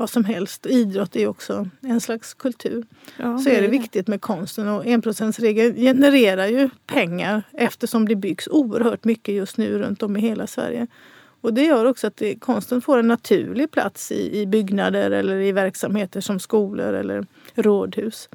vad 0.00 0.10
som 0.10 0.24
helst. 0.24 0.66
Idrott 0.66 1.16
är 1.16 1.26
också 1.26 1.68
en 1.80 2.00
slags 2.00 2.34
kultur. 2.34 2.86
Ja, 3.16 3.38
så 3.38 3.50
är 3.50 3.54
det, 3.54 3.60
det 3.60 3.68
viktigt 3.68 4.08
med 4.08 4.20
konsten 4.20 4.68
och 4.68 4.86
enprocentsregeln 4.86 5.76
genererar 5.76 6.46
ju 6.46 6.70
pengar 6.86 7.42
eftersom 7.52 8.08
det 8.08 8.16
byggs 8.16 8.48
oerhört 8.48 9.04
mycket 9.04 9.34
just 9.34 9.56
nu 9.56 9.78
runt 9.78 10.02
om 10.02 10.16
i 10.16 10.20
hela 10.20 10.46
Sverige. 10.46 10.86
Och 11.40 11.54
det 11.54 11.62
gör 11.62 11.84
också 11.84 12.06
att 12.06 12.16
det, 12.16 12.34
konsten 12.34 12.80
får 12.80 12.98
en 12.98 13.08
naturlig 13.08 13.70
plats 13.70 14.12
i, 14.12 14.40
i 14.40 14.46
byggnader 14.46 15.10
eller 15.10 15.36
i 15.36 15.52
verksamheter 15.52 16.20
som 16.20 16.40
skolor 16.40 16.94
eller 16.94 17.26
rådhus. 17.54 18.28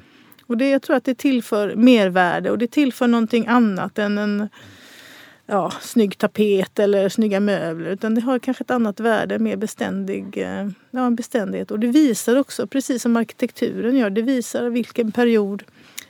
Och 0.46 0.56
det, 0.56 0.70
jag 0.70 0.82
tror 0.82 0.96
att 0.96 1.04
det 1.04 1.14
tillför 1.14 1.76
mervärde 1.76 2.50
och 2.50 2.58
det 2.58 2.70
tillför 2.70 3.06
någonting 3.06 3.46
annat 3.46 3.98
än 3.98 4.18
en 4.18 4.48
ja, 5.46 5.72
snygg 5.80 6.18
tapet 6.18 6.78
eller 6.78 7.08
snygga 7.08 7.40
möbler. 7.40 7.90
Utan 7.90 8.14
det 8.14 8.20
har 8.20 8.38
kanske 8.38 8.64
ett 8.64 8.70
annat 8.70 9.00
värde, 9.00 9.38
mer 9.38 9.56
beständig, 9.56 10.38
eh, 10.38 10.68
ja, 10.90 11.10
beständighet. 11.10 11.70
Och 11.70 11.78
det 11.78 11.86
visar 11.86 12.36
också, 12.36 12.66
precis 12.66 13.02
som 13.02 13.16
arkitekturen 13.16 13.96
gör, 13.96 14.10
det 14.10 14.22
visar 14.22 14.68
vilken 14.68 15.12
period 15.12 15.62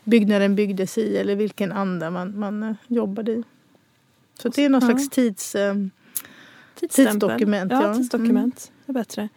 byggnaden 0.04 0.54
byggdes 0.54 0.98
i 0.98 1.16
eller 1.16 1.36
vilken 1.36 1.72
anda 1.72 2.10
man, 2.10 2.38
man 2.38 2.62
eh, 2.62 2.74
jobbade 2.86 3.32
i. 3.32 3.42
Så 4.38 4.48
det 4.48 4.64
är 4.64 4.68
någon 4.68 4.80
slags 4.80 5.10
tids 5.10 5.54
eh, 5.54 5.74
Tidsdokument. 6.80 7.72
Ja, 7.72 7.82
ja. 7.82 7.94
tidsdokument. 7.94 8.70
Mm. 8.86 8.96
är 8.96 9.00
bättre. 9.00 9.28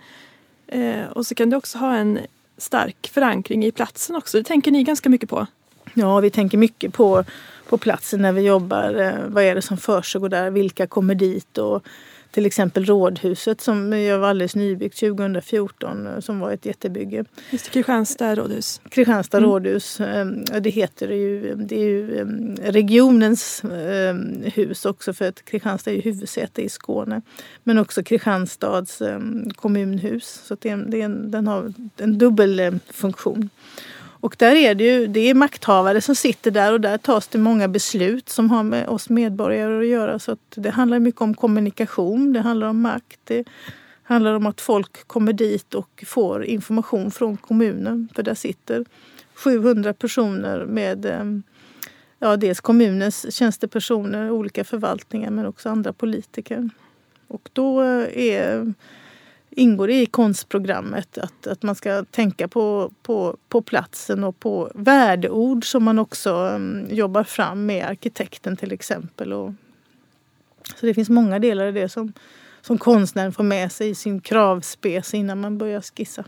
Eh, 0.67 1.05
och 1.05 1.25
så 1.25 1.35
kan 1.35 1.49
det 1.49 1.57
också 1.57 1.77
ha 1.77 1.95
en 1.95 2.19
stark 2.57 3.09
förankring 3.13 3.65
i 3.65 3.71
platsen 3.71 4.15
också. 4.15 4.37
Det 4.37 4.43
tänker 4.43 4.71
ni 4.71 4.83
ganska 4.83 5.09
mycket 5.09 5.29
på? 5.29 5.47
Ja, 5.93 6.19
vi 6.19 6.29
tänker 6.29 6.57
mycket 6.57 6.93
på, 6.93 7.23
på 7.69 7.77
platsen 7.77 8.21
när 8.21 8.31
vi 8.31 8.41
jobbar. 8.41 9.01
Eh, 9.01 9.13
vad 9.27 9.43
är 9.43 9.55
det 9.55 9.61
som 9.61 9.77
försiggår 9.77 10.29
där? 10.29 10.51
Vilka 10.51 10.87
kommer 10.87 11.15
dit? 11.15 11.57
Och 11.57 11.83
till 12.31 12.45
exempel 12.45 12.85
Rådhuset 12.85 13.61
som 13.61 13.89
var 13.89 14.29
alldeles 14.29 14.55
nybyggt 14.55 14.99
2014 14.99 16.07
eh, 16.07 16.19
som 16.19 16.39
var 16.39 16.51
ett 16.51 16.65
jättebygge. 16.65 17.25
Just 17.49 17.65
det, 17.65 17.71
Kristianstad 17.71 18.35
rådhus. 18.35 18.81
Kristianstad 18.89 19.37
mm. 19.37 19.49
rådhus. 19.49 19.99
Ehm, 19.99 20.43
det 20.61 20.69
heter 20.69 21.09
ju, 21.09 21.55
det 21.55 21.75
är 21.75 21.89
ju 21.89 22.19
ehm, 22.19 22.55
regionens 22.55 23.63
ehm, 23.63 24.43
hus 24.43 24.85
också 24.85 25.13
för 25.13 25.27
att 25.27 25.45
Kristianstad 25.45 25.91
är 25.91 25.95
ju 25.95 26.01
huvudsäte 26.01 26.61
i 26.61 26.69
Skåne. 26.69 27.21
Men 27.63 27.77
också 27.77 28.03
Kristianstads 28.03 29.01
kommunhus. 29.55 30.41
Så 30.45 30.57
det, 30.59 30.75
det, 30.75 31.07
den 31.07 31.47
har 31.47 31.73
en 31.97 32.17
dubbel 32.17 32.59
eh, 32.59 32.73
funktion. 32.89 33.49
Och 34.21 34.35
där 34.39 34.55
är 34.55 34.75
det 34.75 34.83
ju 34.83 35.07
det 35.07 35.19
är 35.19 35.33
makthavare 35.33 36.01
som 36.01 36.15
sitter 36.15 36.51
där 36.51 36.73
och 36.73 36.81
där 36.81 36.97
tas 36.97 37.27
det 37.27 37.37
många 37.37 37.67
beslut 37.67 38.29
som 38.29 38.49
har 38.49 38.63
med 38.63 38.87
oss 38.87 39.09
medborgare 39.09 39.79
att 39.79 39.87
göra. 39.87 40.19
Så 40.19 40.31
att 40.31 40.53
det 40.55 40.69
handlar 40.69 40.99
mycket 40.99 41.21
om 41.21 41.33
kommunikation, 41.33 42.33
det 42.33 42.39
handlar 42.39 42.67
om 42.67 42.81
makt. 42.81 43.19
Det 43.23 43.47
handlar 44.03 44.33
om 44.33 44.45
att 44.45 44.61
folk 44.61 45.07
kommer 45.07 45.33
dit 45.33 45.73
och 45.73 46.03
får 46.07 46.45
information 46.45 47.11
från 47.11 47.37
kommunen. 47.37 48.09
För 48.15 48.23
där 48.23 48.35
sitter 48.35 48.85
700 49.33 49.93
personer 49.93 50.65
med 50.65 51.05
ehm, 51.05 51.43
ja, 52.19 52.37
dels 52.37 52.59
kommunens 52.59 53.35
tjänstepersoner, 53.35 54.31
olika 54.31 54.63
förvaltningar 54.63 55.31
men 55.31 55.45
också 55.45 55.69
andra 55.69 55.93
politiker. 55.93 56.69
Och 57.27 57.49
då 57.53 57.81
eh, 57.81 58.17
är 58.17 58.73
ingår 59.59 59.87
det 59.87 60.01
i 60.01 60.05
konstprogrammet 60.05 61.17
att, 61.17 61.47
att 61.47 61.63
man 61.63 61.75
ska 61.75 62.05
tänka 62.05 62.47
på, 62.47 62.91
på, 63.03 63.37
på 63.49 63.61
platsen 63.61 64.23
och 64.23 64.39
på 64.39 64.71
värdeord 64.75 65.65
som 65.65 65.83
man 65.83 65.99
också 65.99 66.33
um, 66.33 66.87
jobbar 66.89 67.23
fram 67.23 67.65
med 67.65 67.85
arkitekten 67.85 68.57
till 68.57 68.71
exempel. 68.71 69.33
Och, 69.33 69.53
så 70.75 70.85
det 70.85 70.93
finns 70.93 71.09
många 71.09 71.39
delar 71.39 71.65
i 71.65 71.71
det 71.71 71.89
som, 71.89 72.13
som 72.61 72.77
konstnären 72.77 73.31
får 73.31 73.43
med 73.43 73.71
sig 73.71 73.89
i 73.89 73.95
sin 73.95 74.21
kravspec 74.21 75.13
innan 75.13 75.41
man 75.41 75.57
börjar 75.57 75.81
skissa. 75.81 76.23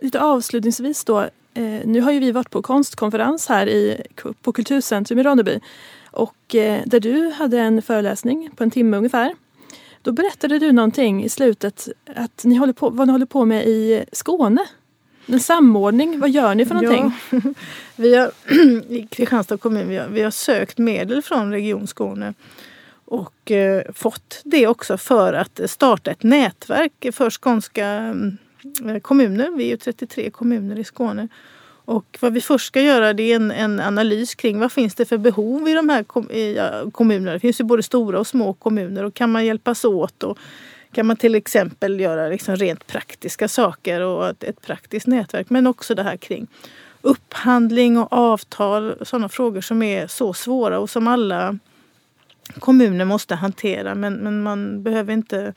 Lite 0.00 0.20
avslutningsvis 0.20 1.04
då. 1.04 1.20
Eh, 1.54 1.80
nu 1.84 2.00
har 2.00 2.12
ju 2.12 2.20
vi 2.20 2.32
varit 2.32 2.50
på 2.50 2.62
konstkonferens 2.62 3.46
här 3.46 3.66
i, 3.66 4.02
på 4.42 4.52
Kulturcentrum 4.52 5.18
i 5.18 5.22
Ronneby. 5.22 5.60
Och 6.10 6.54
eh, 6.54 6.82
där 6.86 7.00
du 7.00 7.30
hade 7.30 7.58
en 7.58 7.82
föreläsning 7.82 8.50
på 8.56 8.62
en 8.62 8.70
timme 8.70 8.96
ungefär. 8.96 9.34
Då 10.02 10.12
berättade 10.12 10.58
du 10.58 10.72
någonting 10.72 11.24
i 11.24 11.28
slutet 11.28 11.88
att 12.16 12.44
ni 12.44 12.54
håller 12.54 12.72
på, 12.72 12.90
vad 12.90 13.06
ni 13.06 13.12
håller 13.12 13.26
på 13.26 13.44
med 13.44 13.66
i 13.66 14.04
Skåne. 14.12 14.66
En 15.26 15.40
samordning, 15.40 16.20
vad 16.20 16.30
gör 16.30 16.54
ni 16.54 16.66
för 16.66 16.74
någonting? 16.74 17.12
Ja, 17.30 17.38
vi 17.96 18.14
har, 18.16 18.30
I 18.92 19.06
Kristianstad 19.10 19.56
kommun 19.56 19.88
vi 19.88 19.96
har, 19.96 20.08
vi 20.08 20.22
har 20.22 20.30
sökt 20.30 20.78
medel 20.78 21.22
från 21.22 21.52
Region 21.52 21.86
Skåne 21.86 22.34
och 23.04 23.50
eh, 23.50 23.82
fått 23.94 24.40
det 24.44 24.66
också 24.66 24.98
för 24.98 25.32
att 25.32 25.60
starta 25.66 26.10
ett 26.10 26.22
nätverk 26.22 27.06
för 27.12 27.30
skånska 27.30 27.86
mm, 27.86 28.38
eh, 28.86 28.98
kommuner. 28.98 29.50
Vi 29.56 29.64
är 29.64 29.68
ju 29.68 29.76
33 29.76 30.30
kommuner 30.30 30.78
i 30.78 30.84
Skåne. 30.84 31.28
Och 31.84 32.18
vad 32.20 32.32
vi 32.32 32.40
först 32.40 32.66
ska 32.66 32.80
göra 32.80 33.12
det 33.12 33.22
är 33.22 33.36
en, 33.36 33.50
en 33.50 33.80
analys 33.80 34.34
kring 34.34 34.58
vad 34.58 34.72
finns 34.72 34.94
det 34.94 35.04
för 35.04 35.18
behov 35.18 35.68
i 35.68 35.72
de 35.72 35.88
här 35.88 36.02
kom, 36.02 36.30
i, 36.30 36.54
ja, 36.56 36.90
kommunerna. 36.92 37.32
Det 37.32 37.40
finns 37.40 37.60
ju 37.60 37.64
både 37.64 37.82
stora 37.82 38.20
och 38.20 38.26
små 38.26 38.52
kommuner 38.52 39.04
och 39.04 39.14
kan 39.14 39.32
man 39.32 39.46
hjälpas 39.46 39.84
åt 39.84 40.22
och 40.22 40.38
kan 40.92 41.06
man 41.06 41.16
till 41.16 41.34
exempel 41.34 42.00
göra 42.00 42.28
liksom 42.28 42.56
rent 42.56 42.86
praktiska 42.86 43.48
saker 43.48 44.00
och 44.00 44.28
ett, 44.28 44.44
ett 44.44 44.60
praktiskt 44.60 45.06
nätverk. 45.06 45.50
Men 45.50 45.66
också 45.66 45.94
det 45.94 46.02
här 46.02 46.16
kring 46.16 46.46
upphandling 47.02 47.98
och 47.98 48.12
avtal, 48.12 48.94
sådana 49.02 49.28
frågor 49.28 49.60
som 49.60 49.82
är 49.82 50.06
så 50.06 50.32
svåra 50.34 50.78
och 50.78 50.90
som 50.90 51.08
alla 51.08 51.58
kommuner 52.58 53.04
måste 53.04 53.34
hantera. 53.34 53.94
Men, 53.94 54.14
men 54.14 54.42
man 54.42 54.82
behöver 54.82 55.12
inte 55.12 55.54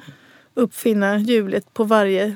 uppfinna 0.54 1.18
hjulet 1.18 1.74
på 1.74 1.84
varje 1.84 2.36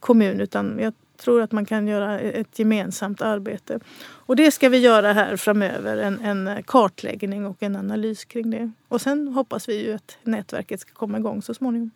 kommun 0.00 0.40
utan 0.40 0.78
jag 0.80 0.92
tror 1.16 1.42
att 1.42 1.52
man 1.52 1.66
kan 1.66 1.88
göra 1.88 2.20
ett 2.20 2.58
gemensamt 2.58 3.22
arbete. 3.22 3.80
Och 4.04 4.36
det 4.36 4.50
ska 4.50 4.68
vi 4.68 4.78
göra 4.78 5.12
här 5.12 5.36
framöver, 5.36 5.96
en, 5.96 6.20
en 6.20 6.62
kartläggning 6.62 7.46
och 7.46 7.62
en 7.62 7.76
analys 7.76 8.24
kring 8.24 8.50
det. 8.50 8.70
Och 8.88 9.00
sen 9.00 9.28
hoppas 9.28 9.68
vi 9.68 9.86
ju 9.86 9.94
att 9.94 10.18
nätverket 10.22 10.80
ska 10.80 10.92
komma 10.92 11.18
igång 11.18 11.42
så 11.42 11.54
småningom. 11.54 11.90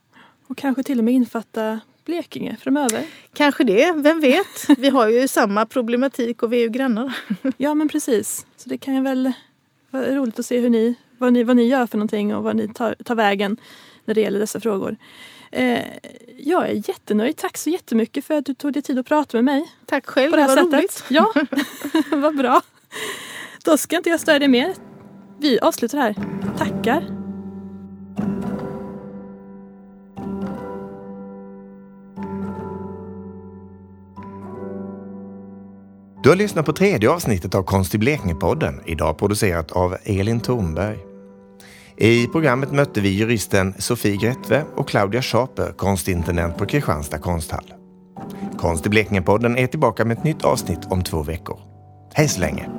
Och 0.46 0.56
kanske 0.56 0.82
till 0.82 0.98
och 0.98 1.04
med 1.04 1.14
infatta 1.14 1.80
Blekinge 2.04 2.56
framöver? 2.60 3.06
Kanske 3.32 3.64
det, 3.64 3.92
vem 3.92 4.20
vet? 4.20 4.78
Vi 4.78 4.88
har 4.88 5.08
ju 5.08 5.28
samma 5.28 5.66
problematik 5.66 6.42
och 6.42 6.52
vi 6.52 6.56
är 6.56 6.60
ju 6.60 6.68
grannar. 6.68 7.18
ja 7.56 7.74
men 7.74 7.88
precis, 7.88 8.46
så 8.56 8.68
det 8.68 8.78
kan 8.78 8.94
ju 8.94 9.00
väl 9.00 9.32
vara 9.90 10.14
roligt 10.14 10.38
att 10.38 10.46
se 10.46 10.60
hur 10.60 10.70
ni, 10.70 10.94
vad, 11.18 11.32
ni, 11.32 11.44
vad 11.44 11.56
ni 11.56 11.64
gör 11.64 11.86
för 11.86 11.98
någonting 11.98 12.34
och 12.34 12.42
vad 12.42 12.56
ni 12.56 12.68
tar, 12.68 12.94
tar 13.04 13.14
vägen 13.14 13.56
när 14.04 14.14
det 14.14 14.20
gäller 14.20 14.38
dessa 14.38 14.60
frågor. 14.60 14.96
Eh, 15.50 15.84
jag 16.38 16.68
är 16.68 16.88
jättenöjd. 16.88 17.36
Tack 17.36 17.56
så 17.56 17.70
jättemycket 17.70 18.24
för 18.24 18.34
att 18.34 18.44
du 18.46 18.54
tog 18.54 18.72
dig 18.72 18.82
tid 18.82 18.98
att 18.98 19.06
prata 19.06 19.36
med 19.36 19.44
mig. 19.44 19.72
Tack 19.86 20.06
själv, 20.06 20.30
på 20.30 20.36
det, 20.36 20.42
här 20.42 20.56
det 20.56 20.62
var 20.62 20.70
sättet. 20.70 20.78
roligt. 20.78 21.04
Ja, 21.08 21.32
vad 22.16 22.36
bra. 22.36 22.60
Då 23.64 23.76
ska 23.76 23.96
inte 23.96 24.10
jag 24.10 24.20
störa 24.20 24.38
dig 24.38 24.48
mer. 24.48 24.74
Vi 25.38 25.58
avslutar 25.60 25.98
här. 25.98 26.14
Tackar. 26.58 27.18
Du 36.22 36.28
har 36.28 36.36
lyssnat 36.36 36.66
på 36.66 36.72
tredje 36.72 37.10
avsnittet 37.10 37.54
av 37.54 37.62
Konst 37.62 37.94
i 37.94 37.98
Blekinge-podden, 37.98 38.82
idag 38.86 39.18
producerat 39.18 39.72
av 39.72 39.96
Elin 40.04 40.40
Thornberg. 40.40 41.07
I 42.00 42.26
programmet 42.26 42.72
mötte 42.72 43.00
vi 43.00 43.08
juristen 43.08 43.74
Sofie 43.78 44.16
Grättve 44.16 44.64
och 44.76 44.88
Claudia 44.88 45.22
Schaper, 45.22 45.72
konstintendent 45.72 46.58
på 46.58 46.66
Kristianstad 46.66 47.18
konsthall. 47.18 47.72
Konst 48.58 48.86
i 48.86 48.88
Blekinge-podden 48.88 49.56
är 49.56 49.66
tillbaka 49.66 50.04
med 50.04 50.18
ett 50.18 50.24
nytt 50.24 50.44
avsnitt 50.44 50.86
om 50.90 51.02
två 51.02 51.22
veckor. 51.22 51.58
Hej 52.14 52.28
så 52.28 52.40
länge! 52.40 52.77